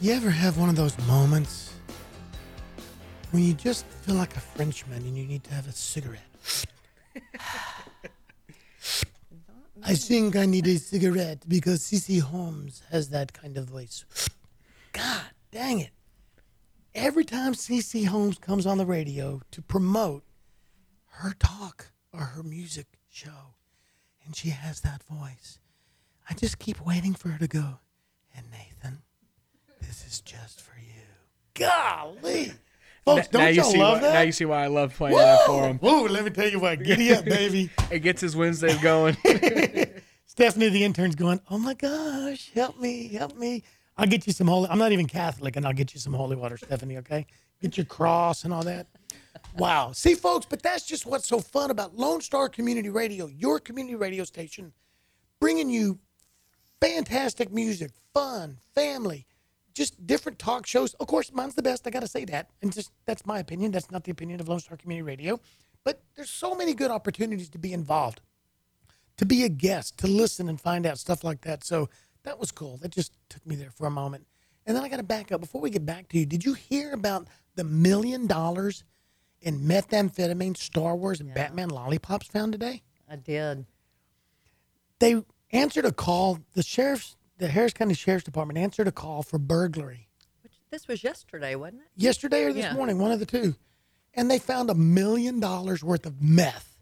[0.00, 1.72] You ever have one of those moments
[3.30, 6.20] when you just feel like a Frenchman and you need to have a cigarette?
[9.86, 14.04] I think I need a cigarette because CC Holmes has that kind of voice.
[14.92, 15.90] God dang it.
[16.94, 20.24] Every time CC Holmes comes on the radio to promote
[21.08, 23.54] her talk or her music show,
[24.24, 25.58] and she has that voice,
[26.28, 27.78] I just keep waiting for her to go.
[28.36, 29.02] And Nathan,
[29.80, 31.02] this is just for you.
[31.54, 32.52] Golly.
[33.04, 34.14] Folks, now don't you see love why, that?
[34.14, 35.78] Now you see why I love playing that for him.
[35.78, 36.82] Whoa, let me tell you what.
[36.82, 37.70] Giddy up, baby.
[37.90, 39.16] It gets his Wednesdays going.
[40.26, 43.62] Stephanie, the intern's going, oh my gosh, help me, help me.
[43.96, 44.68] I'll get you some holy.
[44.68, 46.96] I'm not even Catholic, and I'll get you some holy water, Stephanie.
[46.98, 47.26] Okay,
[47.60, 48.86] get your cross and all that.
[49.56, 49.92] Wow.
[49.92, 53.94] See, folks, but that's just what's so fun about Lone Star Community Radio, your community
[53.94, 54.72] radio station,
[55.38, 55.98] bringing you
[56.88, 59.26] fantastic music, fun, family,
[59.74, 60.94] just different talk shows.
[60.94, 61.86] Of course, mine's the best.
[61.86, 63.72] I got to say that, and just that's my opinion.
[63.72, 65.40] That's not the opinion of Lone Star Community Radio.
[65.84, 68.20] But there's so many good opportunities to be involved
[69.16, 71.64] to be a guest, to listen and find out stuff like that.
[71.64, 71.88] So
[72.24, 72.78] that was cool.
[72.78, 74.26] That just took me there for a moment.
[74.66, 75.40] And then I got to back up.
[75.40, 78.84] Before we get back to you, did you hear about the million dollars
[79.40, 82.82] in methamphetamine, Star Wars, and Batman lollipops found today?
[83.08, 83.66] I did.
[84.98, 85.22] They
[85.54, 86.40] answered a call.
[86.54, 90.08] The sheriff's, the Harris County Sheriff's Department answered a call for burglary
[90.42, 91.88] Which this was yesterday, wasn't it?
[91.96, 92.74] yesterday or this Yeah.
[92.74, 93.54] morning, one of the two.
[94.14, 96.76] And they found a million dollars worth of meth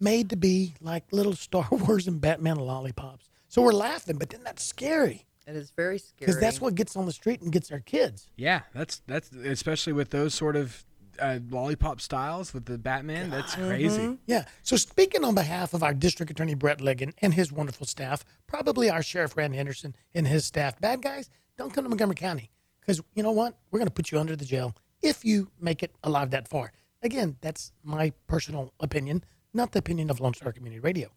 [0.00, 3.30] made to be like little Star Wars and Batman lollipops.
[3.48, 6.18] So we're laughing, but then that's scary It is very scary.
[6.26, 8.28] because that's what gets on the street and gets our kids.
[8.36, 10.84] yeah, that's that's especially with those sort of
[11.20, 13.30] uh, lollipop styles with the Batman.
[13.30, 14.18] That's crazy.
[14.26, 14.44] Yeah.
[14.62, 18.90] So speaking on behalf of our district attorney Brett Ligon and his wonderful staff, probably
[18.90, 22.50] our sheriff Rand Henderson and his staff, bad guys, don't come to Montgomery County
[22.80, 23.56] because you know what?
[23.70, 26.72] We're going to put you under the jail if you make it alive that far.
[27.02, 31.10] Again, that's my personal opinion, not the opinion of Lone Star Community Radio.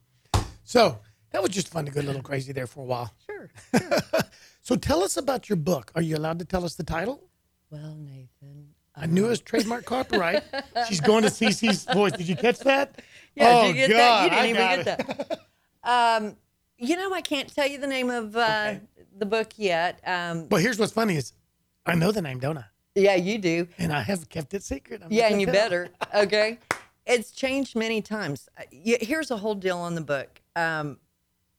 [0.64, 1.00] So
[1.32, 3.14] that was just fun to go a little crazy there for a while.
[3.26, 3.50] Sure.
[4.68, 5.94] So tell us about your book.
[5.96, 7.24] Are you allowed to tell us the title?
[7.70, 8.74] Well, Nathan.
[9.00, 10.44] I knew it was trademark copyright.
[10.88, 12.14] She's going to CC's voice.
[12.14, 13.00] Did you catch that?
[13.36, 14.24] Yeah, oh, did you get God, that?
[14.24, 15.40] You didn't I even get it.
[15.84, 16.18] that.
[16.24, 16.36] Um,
[16.78, 18.76] you know, I can't tell you the name of uh,
[19.18, 20.00] the book yet.
[20.06, 21.34] Um, But here's what's funny is
[21.86, 22.66] I know the name, don't I?
[22.96, 23.68] yeah, you do.
[23.78, 25.02] And I have kept it secret.
[25.04, 25.54] I'm Yeah, and you tell.
[25.54, 25.90] better.
[26.16, 26.58] Okay.
[27.06, 28.50] It's changed many times.
[28.58, 30.42] Uh, Here's a whole deal on the book.
[30.56, 30.98] Um,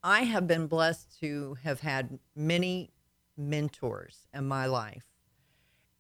[0.03, 2.91] I have been blessed to have had many
[3.37, 5.05] mentors in my life.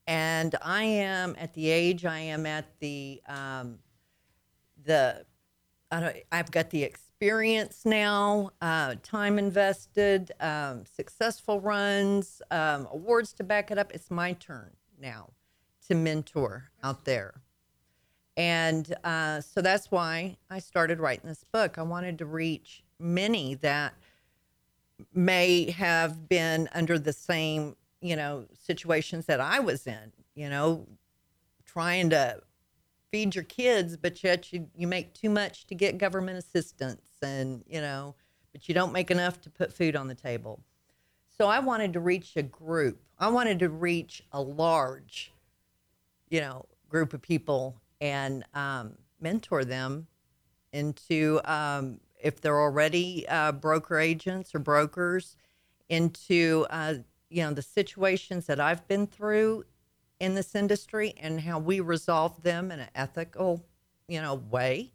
[0.09, 3.79] And I am at the age I am at the um,
[4.85, 5.27] the
[5.91, 13.33] I don't, I've got the experience now, uh, time invested, um, successful runs, um, awards
[13.35, 13.93] to back it up.
[13.93, 15.31] It's my turn now
[15.89, 17.43] to mentor out there.
[18.37, 21.77] And uh, so that's why I started writing this book.
[21.77, 23.95] I wanted to reach many that
[25.13, 30.87] may have been under the same, you know, situations that I was in, you know,
[31.65, 32.41] trying to
[33.11, 37.65] feed your kids, but yet you, you make too much to get government assistance and,
[37.67, 38.15] you know,
[38.53, 40.61] but you don't make enough to put food on the table.
[41.37, 43.01] So I wanted to reach a group.
[43.19, 45.33] I wanted to reach a large,
[46.29, 50.07] you know, group of people and um, mentor them
[50.73, 55.37] into, um, if they're already uh, broker agents or brokers,
[55.89, 56.95] into, uh,
[57.31, 59.65] you know, the situations that I've been through
[60.21, 63.65] in this industry and how we resolve them in an ethical,
[64.09, 64.93] you know, way.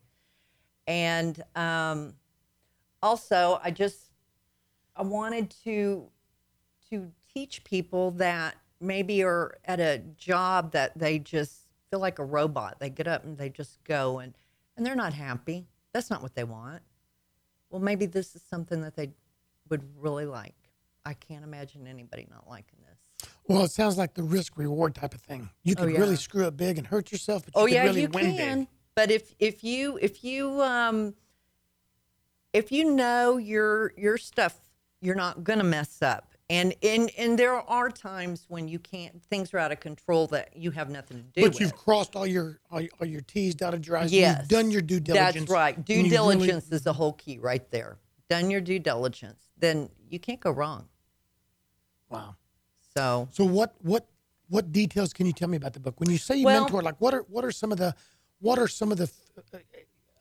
[0.87, 2.13] And um,
[3.01, 4.09] also, I just
[4.95, 6.09] I wanted to
[6.89, 12.25] to teach people that maybe are at a job that they just feel like a
[12.25, 12.79] robot.
[12.79, 14.33] They get up and they just go and
[14.75, 15.67] and they're not happy.
[15.93, 16.81] That's not what they want.
[17.69, 19.11] Well, maybe this is something that they
[19.69, 20.55] would really like.
[21.05, 23.29] I can't imagine anybody not liking this.
[23.47, 25.49] Well, it sounds like the risk reward type of thing.
[25.63, 28.01] You Oh, could really screw up big and hurt yourself, but you oh yeah, really
[28.03, 28.59] you win can.
[28.59, 28.67] big.
[28.95, 31.13] But if if you if you um
[32.53, 34.55] if you know your your stuff,
[35.01, 36.35] you're not gonna mess up.
[36.49, 40.55] And and and there are times when you can't things are out of control that
[40.55, 41.61] you have nothing to do But with.
[41.61, 44.11] you've crossed all your all, your- all your T's, dotted your I's.
[44.13, 45.35] yes, You've done your due diligence.
[45.35, 45.83] That's right.
[45.83, 47.97] Due you've really- diligence is the whole key right there.
[48.29, 50.87] Done your due diligence, then you can't go wrong.
[52.13, 52.35] Wow.
[52.95, 54.07] So So what what
[54.49, 55.99] what details can you tell me about the book?
[55.99, 57.95] When you say you Well- mentor, like what are what are some of the
[58.39, 59.09] what are some of the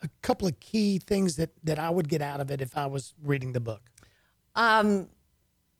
[0.02, 2.86] a couple of key things that that I would get out of it if I
[2.86, 3.82] was reading the book?
[4.54, 5.08] Um,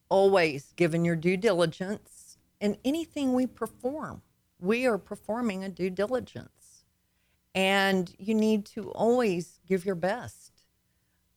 [0.09, 4.23] always given your due diligence in anything we perform.
[4.61, 6.85] We are performing a due diligence,
[7.55, 10.53] and you need to always give your best.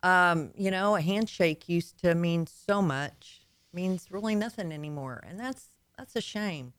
[0.03, 3.44] Um, you know, a handshake used to mean so much,
[3.75, 6.73] means really nothing anymore, and that's that's a shame.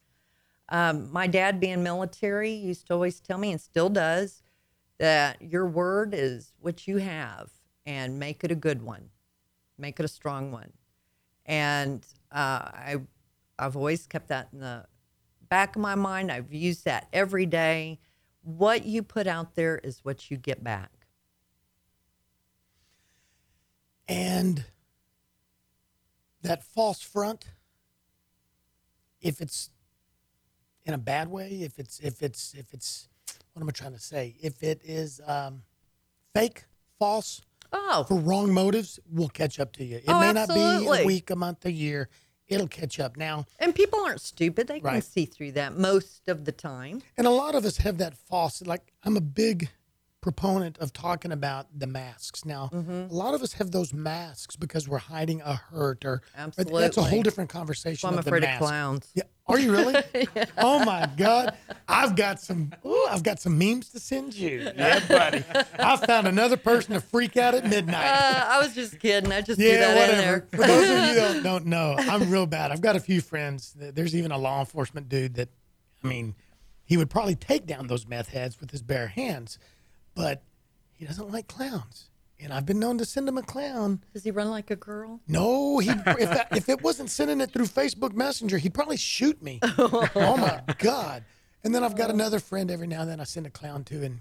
[0.69, 4.43] Um, my dad, being military, used to always tell me, and still does,
[4.99, 7.51] that your word is what you have,
[7.85, 9.11] and make it a good one,
[9.79, 10.73] make it a strong one.
[11.45, 12.97] And uh, I,
[13.59, 14.87] I've always kept that in the
[15.49, 16.33] back of my mind.
[16.33, 18.01] I've used that every day.
[18.43, 20.91] What you put out there is what you get back.
[24.09, 24.65] And
[26.43, 27.45] that false front,
[29.21, 29.71] if it's
[30.85, 33.09] in a bad way, if it's if it's if it's
[33.53, 34.37] what am I trying to say?
[34.43, 35.63] If it is um,
[36.35, 36.65] fake,
[36.99, 39.97] false, Oh, for wrong motives, will catch up to you.
[39.97, 42.09] It Oh, may not be a week, a month, a year.
[42.49, 43.17] It'll catch up.
[43.17, 44.69] Now, and people aren't stupid.
[44.69, 47.03] They can see through that most of the time.
[47.17, 49.69] And a lot of us have that false, like, I'm a big
[50.27, 52.45] proponent of talking about the masks.
[52.45, 53.13] Now, Mm-hmm.
[53.13, 56.97] a lot of us have those masks because we're hiding a hurt or, or that's
[56.97, 58.09] a whole different conversation.
[58.11, 59.09] Well, I'm afraid of clowns.
[59.15, 59.23] Yeah.
[59.47, 59.95] Are you really?
[60.59, 61.57] Oh my God.
[61.87, 64.69] I've got some ooh, I've got some memes to send you.
[64.77, 65.45] Yeah, buddy.
[65.79, 68.05] I found another person to freak out at midnight.
[68.07, 69.31] Uh, I was just kidding.
[69.31, 70.47] I just threw Yeah, that in whatever.
[70.51, 70.61] there.
[70.61, 72.73] For those of you that don't know, I'm real bad.
[72.73, 73.77] I've got a few friends.
[73.79, 75.51] There's even a law enforcement dude that,
[76.03, 76.35] I mean,
[76.85, 79.59] he would probably take down those meth heads with his bare hands,
[80.17, 80.43] but
[80.95, 82.11] he doesn't like clowns.
[82.41, 84.03] And I've been known to send him a clown.
[84.13, 85.21] Does he run like a girl?
[85.29, 89.41] No, he if, that, if it wasn't sending it through Facebook Messenger, he'd probably shoot
[89.43, 89.61] me.
[89.79, 91.25] oh my God.
[91.65, 94.03] And then I've got another friend every now and then I send a clown to,
[94.05, 94.21] and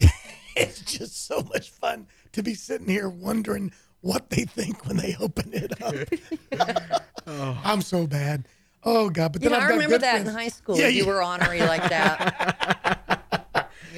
[0.56, 5.16] it's just so much fun to be sitting here wondering what they think when they
[5.20, 7.02] open it up.
[7.66, 8.46] I'm so bad.
[8.84, 9.32] Oh God!
[9.32, 10.28] But You then know, I've I remember good that friends.
[10.28, 10.76] in high school.
[10.76, 11.08] Yeah, you yeah.
[11.08, 13.01] were honorary like that.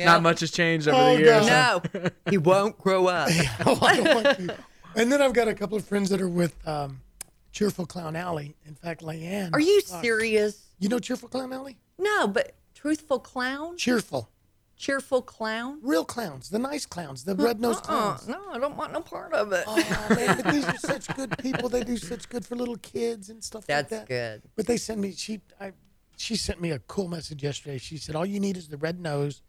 [0.04, 0.12] Yeah.
[0.12, 1.46] Not much has changed over Oh, the years.
[1.48, 1.90] God.
[1.94, 3.28] No, he won't grow up.
[3.60, 3.96] I
[4.36, 4.50] don't.
[4.96, 7.00] And then I've got a couple of friends that are with um,
[7.52, 8.54] Cheerful Clown Alley.
[8.66, 9.50] In fact, Leanne.
[9.52, 10.00] Are you Fox.
[10.02, 10.60] serious?
[10.78, 11.76] You know Cheerful Clown Alley?
[11.98, 14.28] No, but truthful clown, Cheerful.
[14.76, 15.78] cheerful clown.
[15.82, 18.16] Real clowns, the nice clowns, the red nosed Uh-uh.
[18.16, 18.28] clowns.
[18.28, 19.64] No, I don't want no part of it.
[19.66, 19.76] Oh
[20.14, 21.68] man, but these are such good people.
[21.68, 24.08] They do such good for little kids and stuff That's like that.
[24.08, 24.42] good.
[24.56, 25.72] But they send me she I
[26.16, 27.78] she sent me a cool message yesterday.
[27.78, 29.40] She said all you need is the red nose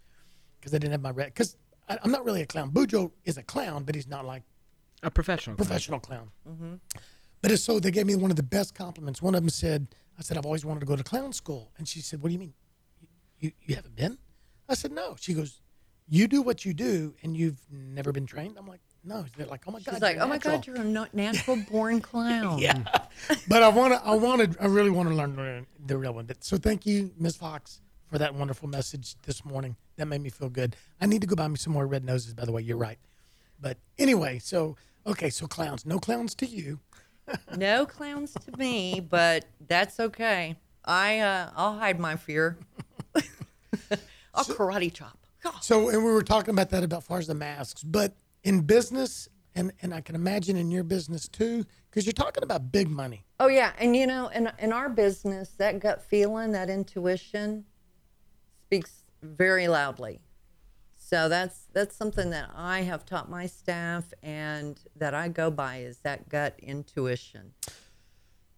[0.65, 1.56] because I didn't have my red because
[1.88, 2.71] I'm not really a clown.
[2.71, 4.41] Bujo is a clown, but he's not like
[5.04, 5.56] A professional.
[5.56, 5.67] clown.
[5.67, 6.32] professional clown.
[6.49, 6.73] Mm-hmm.
[7.43, 9.21] But it's so they gave me one of the best compliments.
[9.21, 11.88] One of them said, "I said I've always wanted to go to clown school," and
[11.88, 12.56] she said, "What do you mean?
[13.39, 14.17] You you haven't been?"
[14.67, 15.62] I said, "No." She goes,
[16.08, 19.62] "You do what you do, and you've never been trained." I'm like, "No." They're like,
[19.67, 20.39] "Oh my god!" She's like, you're oh my.
[20.39, 22.58] God, you're a no- natural born clown.
[22.58, 22.82] Yeah.
[23.47, 24.04] but I want to.
[24.04, 24.58] I wanted.
[24.60, 26.25] I really want to learn the- the real one.
[26.25, 27.36] But- So thank you, Ms.
[27.36, 27.80] Fox,
[28.15, 29.75] for that wonderful message this morning.
[29.97, 30.78] That made me feel good.
[31.01, 32.34] I need to go buy me some more red noses.
[32.34, 32.97] By the way, you're right.
[33.60, 35.86] But anyway, so okay, so clowns.
[35.86, 36.80] No clowns to you.
[37.58, 40.56] No clowns to me, but that's okay.
[40.86, 42.58] I uh, I'll hide my fear.
[44.34, 45.17] I'll karate chop.
[45.60, 49.28] So, and we were talking about that about far as the masks, but in business,
[49.56, 53.25] and and I can imagine in your business too, because you're talking about big money.
[53.39, 57.65] Oh yeah, and you know, in in our business, that gut feeling, that intuition,
[58.75, 60.21] speaks very loudly.
[60.97, 65.77] So that's that's something that I have taught my staff, and that I go by
[65.77, 67.53] is that gut intuition.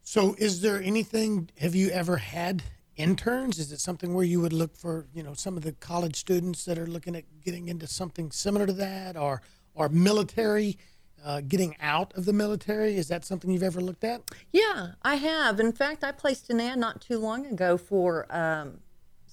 [0.02, 1.50] So, is there anything?
[1.60, 2.64] Have you ever had
[2.96, 3.60] interns?
[3.60, 6.64] Is it something where you would look for, you know, some of the college students
[6.66, 9.42] that are looking at getting into something similar to that, or
[9.76, 10.78] or military,
[11.26, 12.96] uh, getting out of the military?
[12.96, 14.22] Is that something you've ever looked at?
[14.54, 15.60] Yeah, I have.
[15.60, 18.80] In fact, I placed an ad not too long ago for um,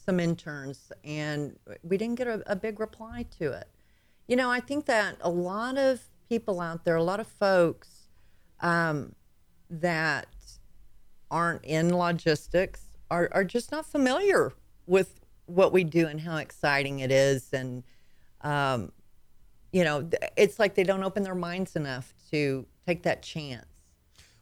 [0.05, 3.69] some interns, and we didn't get a, a big reply to it.
[4.29, 8.09] You know, I think that a lot of people out there, a lot of folks
[8.61, 9.15] um,
[9.71, 10.29] that
[11.31, 14.53] aren't in logistics are, are just not familiar
[14.87, 17.53] with what we do and how exciting it is.
[17.53, 17.83] And,
[18.43, 18.93] um,
[19.73, 23.67] you know, it's like they don't open their minds enough to take that chance.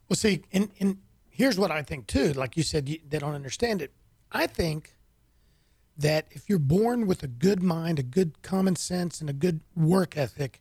[0.08, 0.98] Well, see, and, and
[1.30, 2.32] here's what I think too.
[2.34, 3.92] Like you said, you, they don't understand it.
[4.30, 4.94] I think
[5.96, 9.60] that if you're born with a good mind, a good common sense, and a good
[9.76, 10.60] work ethic,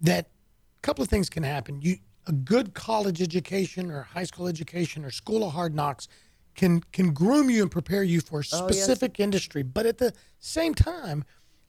[0.00, 1.80] that a couple of things can happen.
[1.82, 6.08] You a good college education or high school education or school of hard knocks
[6.56, 8.76] can can groom you and prepare you for a Oh, yes.
[8.82, 9.62] specific industry.
[9.62, 11.24] But at the same time,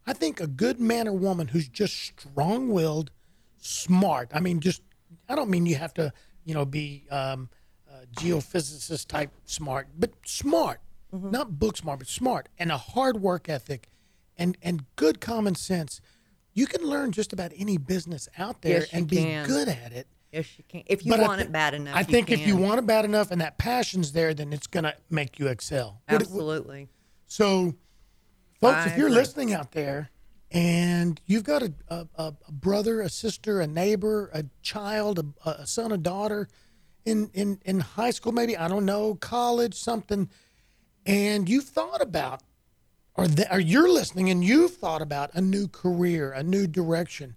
[0.08, 3.12] I think a good man or woman who's just strong-willed,
[3.60, 4.32] smart.
[4.34, 4.82] I mean, just
[5.30, 6.12] I don't mean you have to,
[6.44, 7.50] you know, be um,
[7.90, 10.80] uh, geophysicist type smart, but smart,
[11.14, 11.32] Mm-hmm.
[11.32, 13.88] not book smart, but smart, and a hard work ethic,
[14.38, 16.02] and and good common sense.
[16.54, 19.48] You can learn just about any business out there Yes, and be can.
[19.48, 20.08] good at it.
[20.34, 20.84] Yes, you can.
[20.88, 23.06] If you But want thi- it bad enough, I think if you want it bad
[23.06, 26.02] enough and that passion's there, then it's gonna make you excel.
[26.10, 26.90] What- absolutely.
[27.28, 27.76] so,
[28.60, 29.20] folks, I if you're agree.
[29.20, 30.10] listening out there
[30.52, 35.50] and you've got a, a, a a brother, a sister, a neighbor, a child, a,
[35.62, 36.50] a son, a daughter
[37.06, 40.30] in, in, in high school, maybe, I don't know, college, something,
[41.08, 42.44] and you've thought about,
[43.16, 47.36] or, the, or you're listening and you've thought about a new career, a new direction,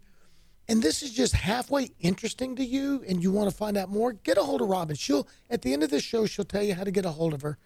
[0.68, 4.12] and this is just halfway interesting to you and you want to find out more,
[4.12, 4.94] get a hold of Robin.
[4.94, 7.32] She'll, at the end of this show, she'll tell you how to get a hold
[7.32, 7.58] of her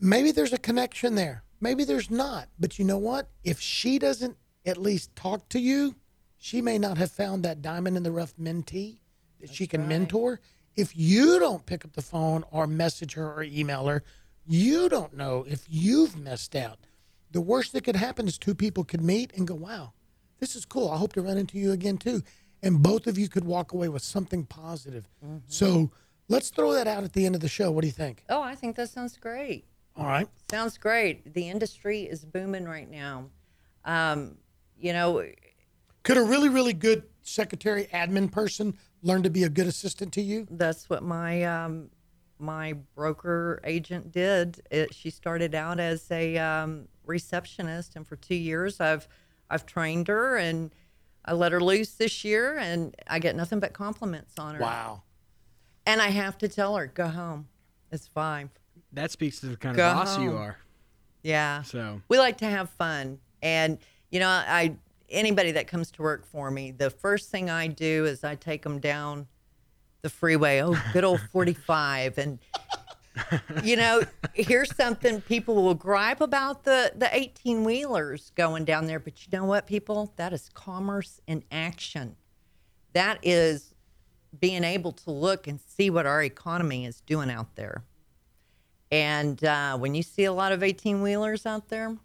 [0.00, 1.42] maybe there's a connection there.
[1.60, 2.48] Maybe there's not.
[2.58, 3.28] But you know what?
[3.42, 5.96] If she doesn't at least talk to you,
[6.38, 8.98] she may not have found that diamond in the rough mentee
[9.40, 10.40] that she can mentor.
[10.76, 14.02] If you don't pick up the phone or message her or email her,
[14.46, 16.78] you don't know if you've missed out.
[17.30, 19.92] The worst that could happen is two people could meet and go, wow,
[20.38, 20.90] this is cool.
[20.90, 22.22] I hope to run into you again too.
[22.62, 25.08] And both of you could walk away with something positive.
[25.48, 25.90] So
[26.28, 27.70] let's throw that out at the end of the show.
[27.70, 28.24] What do you think?
[28.28, 29.66] Oh, I think that sounds great.
[29.96, 30.28] All right.
[30.50, 31.34] Sounds great.
[31.34, 33.26] The industry is booming right now.
[33.84, 34.38] Um,
[34.78, 35.24] you know,
[36.02, 40.22] Could a really, really good secretary admin person learn to be a good assistant to
[40.22, 40.46] you?
[40.50, 41.90] that's what my um,
[42.38, 44.60] my broker agent did.
[44.70, 49.08] It, she started out as a um, receptionist, and for two years, I've
[49.50, 50.74] I've trained her, and
[51.24, 54.60] I let her loose this year, and I get nothing but compliments on her.
[54.60, 55.02] Wow.
[55.86, 57.48] And I have to tell her, go home.
[57.92, 58.50] It's fine.
[58.92, 60.56] That speaks to the kind Go of boss you are.
[61.22, 61.62] Yeah.
[61.62, 63.78] So we like to have fun and
[64.10, 64.74] you know i
[65.08, 68.62] anybody that comes to work for me the first thing i do is i take
[68.62, 69.28] them down
[70.04, 70.62] the freeway.
[70.62, 72.38] Oh good old 45 and
[73.64, 74.02] you know
[74.34, 79.00] here's something people will gripe about the the 18 wheelers going down there.
[79.00, 80.12] But you know what people?
[80.16, 82.16] That is commerce in action.
[82.92, 83.74] That is
[84.38, 87.82] being able to look and see what our economy is doing out there.
[88.92, 91.96] And uh, when you see a lot of 18 wheelers out there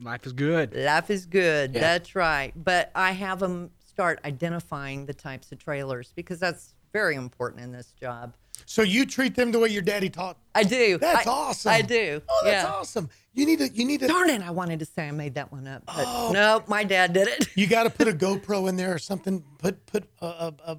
[0.00, 0.74] life is good.
[0.74, 1.72] Life is good.
[1.72, 2.52] That's right.
[2.54, 7.72] But I have them start identifying the types of trailers because that's very important in
[7.72, 8.34] this job.
[8.64, 10.38] So you treat them the way your daddy taught.
[10.54, 10.98] I do.
[10.98, 11.72] That's I- awesome.
[11.72, 12.22] I do.
[12.28, 12.72] Oh, that's yeah.
[12.72, 13.10] awesome.
[13.34, 13.68] You need to.
[13.68, 14.06] You need to.
[14.08, 14.40] Darn it!
[14.42, 16.30] I wanted to say I made that one up, but Oh.
[16.32, 17.48] no, my dad did it.
[17.54, 19.44] You got to put a GoPro in there or something.
[19.58, 20.78] Put put a, a, a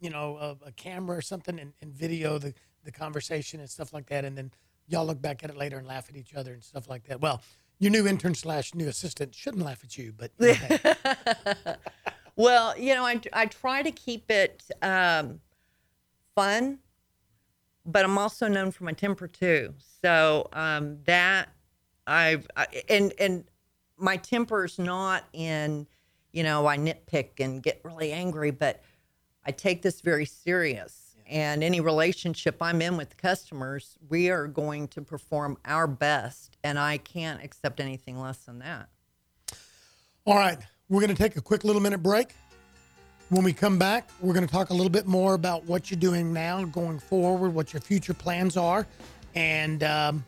[0.00, 3.92] you know a, a camera or something and, and video the the conversation and stuff
[3.92, 4.50] like that, and then
[4.88, 7.20] y'all look back at it later and laugh at each other and stuff like that.
[7.20, 7.40] Well,
[7.78, 10.94] your new intern slash new assistant shouldn't laugh at you, but okay.
[12.36, 15.40] Well, you know, I, I try to keep it um,
[16.34, 16.78] fun,
[17.86, 19.74] but I'm also known for my temper too.
[20.02, 21.48] So um, that
[22.06, 23.44] I've I, and and
[23.96, 25.86] my temper's not in,
[26.32, 28.82] you know, I nitpick and get really angry, but
[29.46, 31.16] I take this very serious.
[31.26, 36.78] And any relationship I'm in with customers, we are going to perform our best, and
[36.78, 38.88] I can't accept anything less than that.
[40.26, 40.58] All right,
[40.88, 42.34] we're going to take a quick little minute break.
[43.30, 45.98] When we come back, we're going to talk a little bit more about what you're
[45.98, 48.86] doing now going forward, what your future plans are,
[49.34, 50.24] and um,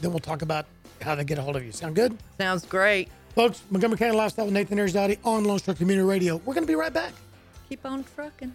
[0.00, 0.66] then we'll talk about
[1.02, 1.72] how to get a hold of you.
[1.72, 2.16] Sound good?
[2.38, 3.08] Sounds great.
[3.34, 6.36] Folks, Montgomery County Lifestyle with Nathan Arizotti on Lone Star Community Radio.
[6.36, 7.12] We're going to be right back.
[7.68, 8.54] Keep on trucking.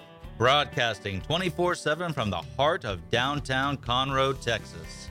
[0.41, 5.10] Broadcasting 24 7 from the heart of downtown Conroe, Texas.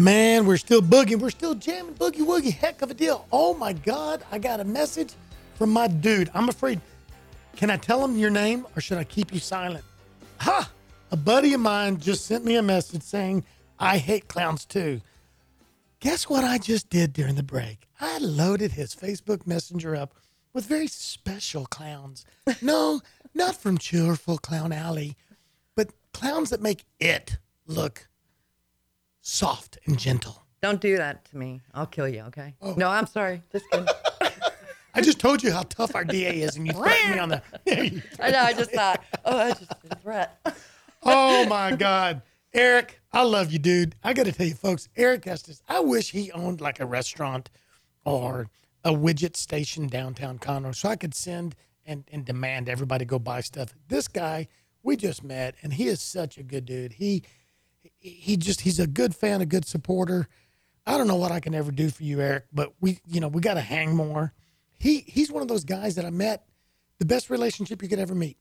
[0.00, 1.20] Man, we're still boogieing.
[1.20, 2.54] We're still jamming boogie woogie.
[2.54, 3.26] Heck of a deal.
[3.30, 5.12] Oh my God, I got a message
[5.56, 6.30] from my dude.
[6.32, 6.80] I'm afraid.
[7.56, 9.84] Can I tell him your name or should I keep you silent?
[10.38, 10.70] Ha!
[11.10, 13.44] A buddy of mine just sent me a message saying,
[13.78, 15.02] I hate clowns too.
[16.00, 17.86] Guess what I just did during the break?
[18.00, 20.14] I loaded his Facebook Messenger up
[20.54, 22.24] with very special clowns.
[22.62, 23.02] No,
[23.34, 25.14] not from Cheerful Clown Alley,
[25.76, 27.36] but clowns that make it
[27.66, 28.08] look
[29.30, 30.42] soft and gentle.
[30.60, 31.60] Don't do that to me.
[31.72, 32.54] I'll kill you, okay?
[32.60, 32.74] Oh.
[32.74, 33.42] No, I'm sorry.
[33.52, 33.86] Just kidding.
[34.94, 37.42] I just told you how tough our DA is, and you threatened me on the.
[38.20, 38.40] I know.
[38.40, 40.40] I just thought, oh, that's just a threat.
[41.04, 42.22] oh my God,
[42.52, 43.94] Eric, I love you, dude.
[44.02, 45.62] I got to tell you, folks, Eric Estes.
[45.68, 47.50] I wish he owned like a restaurant
[48.04, 48.48] or
[48.84, 51.54] a widget station downtown Conroe, so I could send
[51.86, 53.74] and and demand everybody go buy stuff.
[53.86, 54.48] This guy,
[54.82, 56.94] we just met, and he is such a good dude.
[56.94, 57.22] He
[58.00, 60.26] he just he's a good fan, a good supporter.
[60.86, 63.28] I don't know what I can ever do for you, Eric, but we you know
[63.28, 64.32] we got to hang more.
[64.78, 66.44] He he's one of those guys that I met
[66.98, 68.38] the best relationship you could ever meet.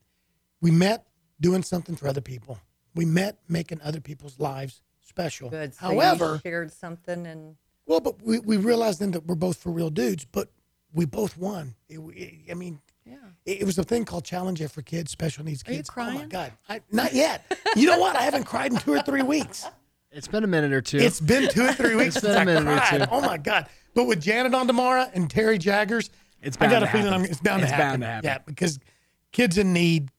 [0.62, 1.05] We met
[1.39, 2.57] doing something for other people.
[2.95, 5.49] We met making other people's lives special.
[5.49, 5.74] Good.
[5.76, 7.55] So However, shared something and
[7.86, 10.49] well, but we, we realized then that we're both for real dudes, but
[10.93, 11.76] we both won.
[11.88, 12.80] It, it- I mean,
[13.10, 13.16] yeah.
[13.45, 15.89] it, it was a thing called Challenger for Kids, special needs Are you kids.
[15.95, 16.26] Oh my?
[16.26, 17.45] God, I, not yet.
[17.76, 18.16] You know what?
[18.16, 19.66] I haven't cried in two or three weeks.
[20.12, 20.97] It's been a minute or two.
[20.97, 23.03] It's been two or three weeks It's since been I a minute or cried.
[23.03, 23.07] two.
[23.12, 23.68] Oh my God!
[23.93, 26.10] But with Janet on tomorrow and Terry Jaggers,
[26.41, 27.14] It's I got to a feeling.
[27.14, 28.28] I'm, it's bound It's to bound to happen.
[28.28, 28.80] Yeah, because
[29.32, 30.10] kids in need,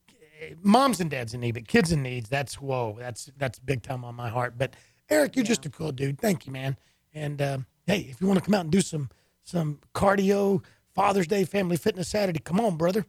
[0.62, 2.28] moms and dads in need, but kids in needs.
[2.28, 2.96] That's whoa.
[3.00, 4.54] That's that's big time on my heart.
[4.56, 4.74] But
[5.08, 6.20] Eric, you're just a cool dude.
[6.20, 6.76] Thank you, man.
[7.12, 9.08] And um, hey, if you want to come out and do some
[9.42, 10.62] some cardio,
[10.94, 13.06] Father's Day, Family Fitness Saturday, come on, brother.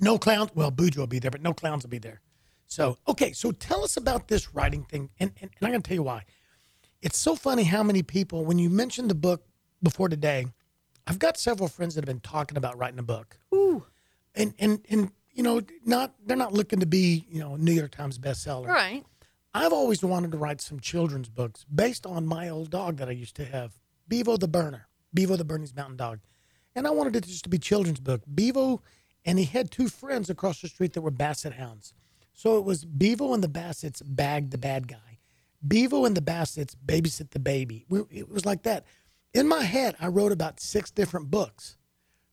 [0.00, 0.50] No clowns.
[0.54, 2.20] Well, Bujo will be there, but no clowns will be there.
[2.66, 5.10] So, okay, so tell us about this writing thing.
[5.20, 6.24] And, and, and I'm going to tell you why.
[7.02, 9.44] It's so funny how many people, when you mentioned the book
[9.82, 10.46] before today,
[11.06, 13.38] I've got several friends that have been talking about writing a book.
[13.54, 13.84] Ooh.
[14.34, 17.90] And, and, and, you know, not they're not looking to be, you know, New York
[17.90, 18.66] Times bestseller.
[18.66, 19.04] right.
[19.56, 23.12] I've always wanted to write some children's books based on my old dog that I
[23.12, 23.78] used to have,
[24.08, 26.18] Bevo the Burner, Bevo the Bernese Mountain Dog.
[26.74, 28.22] And I wanted it just to be children's book.
[28.32, 28.82] Bevo,
[29.24, 31.92] and he had two friends across the street that were Basset hounds.
[32.32, 35.18] So it was Bevo and the Bassets bagged the bad guy.
[35.66, 37.86] Bevo and the Bassets babysit the baby.
[37.88, 38.84] We- It was like that.
[39.32, 41.76] In my head, I wrote about six different books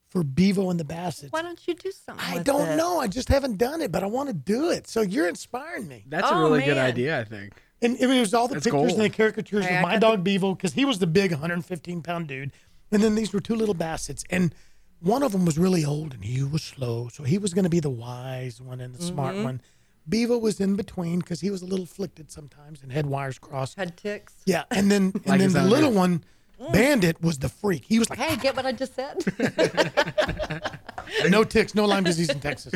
[0.08, 1.32] for Bevo and the Bassets.
[1.32, 2.24] Why don't you do something?
[2.28, 2.76] I with don't it?
[2.76, 3.00] know.
[3.00, 4.86] I just haven't done it, but I want to do it.
[4.86, 6.04] So you're inspiring me.
[6.08, 7.54] That's Oh, a really good idea, I think.
[7.80, 8.90] And I it was all the That's pictures gold.
[8.92, 12.02] and the caricatures Hey, of my got dog Bevo because he was the big 115
[12.02, 12.52] pound dude,
[12.92, 14.54] and then these were two little bassets, and
[15.00, 17.70] one of them was really old and he was slow, so he was going to
[17.70, 19.44] be the wise one and the smart Mm-hmm.
[19.44, 19.60] one.
[20.08, 23.76] Bevo was in between because he was a little afflicted sometimes and had wires crossed.
[23.76, 24.34] Had ticks.
[24.46, 26.24] Yeah, and then and Like then the little one,
[26.72, 27.84] Bandit, was the freak.
[27.84, 29.18] He was like, Hey, get what I just said?
[31.28, 32.72] no ticks, no Lyme disease in Texas.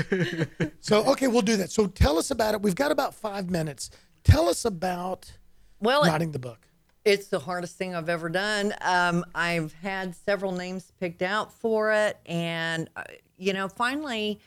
[0.80, 1.70] So okay, we'll do that.
[1.70, 2.62] So tell us about it.
[2.62, 3.90] We've got about five minutes.
[4.24, 5.32] Tell us about
[5.80, 6.65] well, writing the book.
[7.06, 8.74] It's the hardest thing I've ever done.
[8.80, 12.18] Um, I've had several names picked out for it.
[12.26, 13.04] And, uh,
[13.38, 14.40] you know, finally,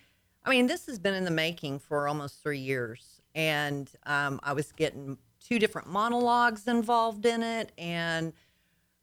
[0.43, 3.21] I mean, this has been in the making for almost three years.
[3.33, 7.71] And um, I was getting two different monologues involved in it.
[7.77, 8.33] And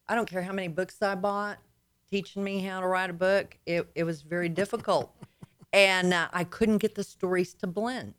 [0.07, 1.59] I don't care how many books I bought
[2.11, 5.13] teaching me how to write a book, it, it was very difficult.
[5.73, 8.15] and uh, I couldn't get the stories to blend.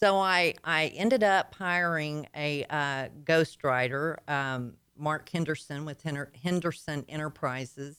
[0.00, 7.96] So I, I ended up hiring a uh, ghostwriter, um, Mark Henderson with Henderson Enterprises.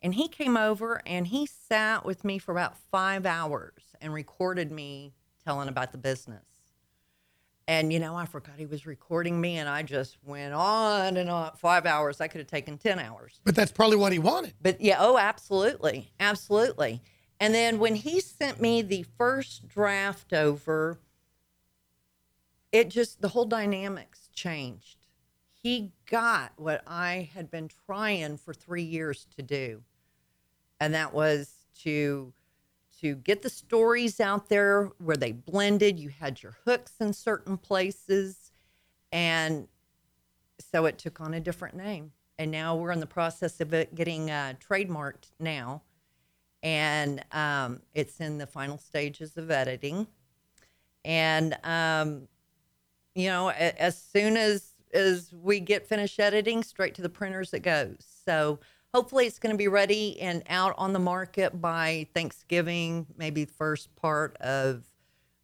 [0.00, 4.70] And he came over and he sat with me for about five hours and recorded
[4.70, 5.14] me
[5.44, 6.44] telling about the business.
[7.68, 11.28] And you know, I forgot he was recording me, and I just went on and
[11.28, 11.50] on.
[11.56, 12.20] Five hours.
[12.20, 13.40] I could have taken ten hours.
[13.44, 14.54] But that's probably what he wanted.
[14.62, 17.02] But yeah, oh, absolutely, absolutely.
[17.40, 21.00] And then when he sent me the first draft over,
[22.76, 25.06] it just the whole dynamics changed.
[25.62, 29.82] He got what I had been trying for three years to do,
[30.78, 32.32] and that was to
[33.00, 35.98] to get the stories out there where they blended.
[35.98, 38.52] You had your hooks in certain places,
[39.10, 39.68] and
[40.58, 42.12] so it took on a different name.
[42.38, 45.82] And now we're in the process of it getting uh, trademarked now,
[46.62, 50.06] and um, it's in the final stages of editing.
[51.04, 52.28] And um,
[53.16, 57.52] you know, a- as soon as as we get finished editing, straight to the printers
[57.52, 57.96] it goes.
[58.24, 58.60] So
[58.94, 63.94] hopefully, it's going to be ready and out on the market by Thanksgiving, maybe first
[63.96, 64.84] part of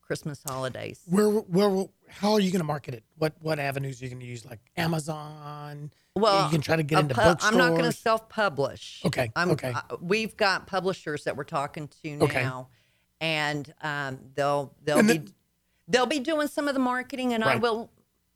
[0.00, 1.00] Christmas holidays.
[1.06, 3.02] Where, where, how are you going to market it?
[3.16, 4.44] What, what avenues are you going to use?
[4.44, 5.90] Like Amazon?
[6.14, 7.52] Well, you can try to get into pu- bookstores.
[7.52, 9.02] I'm not going to self-publish.
[9.06, 9.72] Okay, I'm, okay.
[9.72, 12.42] uh, we've got publishers that we're talking to Okay.
[12.42, 12.68] now,
[13.20, 15.32] and um, they'll they'll And be the-
[15.88, 17.90] they'll be doing some of the marketing, and I will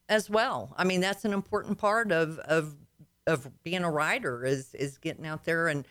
[0.08, 0.74] as well.
[0.76, 2.76] I mean, that's an important part of of
[3.26, 5.86] of being a writer is is getting out there and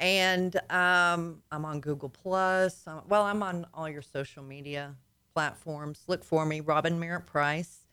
[0.00, 2.84] And um, I'm on Google Plus.
[3.08, 4.96] Well, I'm on all your social media
[5.32, 6.02] platforms.
[6.08, 7.84] Look for me, Robin Merritt Price.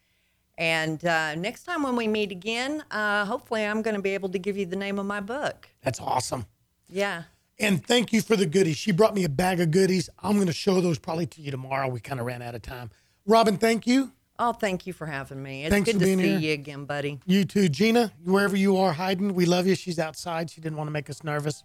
[0.57, 4.29] And uh, next time when we meet again, uh, hopefully I'm going to be able
[4.29, 5.69] to give you the name of my book.
[5.83, 6.47] That's awesome.
[6.89, 7.23] Yeah.
[7.59, 8.77] And thank you for the goodies.
[8.77, 10.09] She brought me a bag of goodies.
[10.21, 11.87] I'm going to show those probably to you tomorrow.
[11.87, 12.89] We kind of ran out of time.
[13.25, 14.11] Robin, thank you.
[14.37, 15.63] Oh, thank you for having me.
[15.63, 16.39] It's Thanks good for to see here.
[16.39, 17.21] you again, buddy.
[17.25, 19.75] You too, Gina, wherever you are hiding, we love you.
[19.75, 20.49] She's outside.
[20.49, 21.63] She didn't want to make us nervous.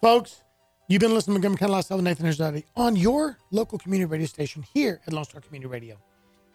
[0.00, 0.44] Folks,
[0.86, 4.26] you've been listening to Montgomery County Lifestyle with Nathan Herzadi on your local community radio
[4.28, 5.96] station here at Lone Star Community Radio.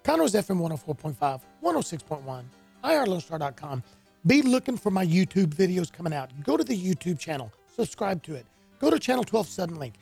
[0.05, 2.43] Conroe's FM 104.5, 106.1,
[2.85, 3.83] IRLoneStar.com.
[4.25, 6.29] Be looking for my YouTube videos coming out.
[6.43, 8.45] Go to the YouTube channel, subscribe to it.
[8.81, 9.93] Go to Channel 12 Suddenlink.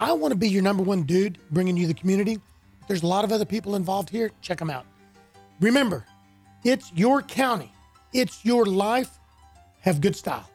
[0.00, 2.40] I want to be your number one dude bringing you the community.
[2.88, 4.30] There's a lot of other people involved here.
[4.40, 4.86] Check them out.
[5.60, 6.06] Remember,
[6.64, 7.70] it's your county,
[8.14, 9.18] it's your life.
[9.82, 10.48] Have good style.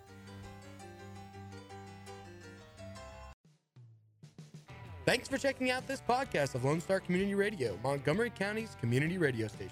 [5.06, 9.48] Thanks for checking out this podcast of Lone Star Community Radio, Montgomery County's community radio
[9.48, 9.72] station.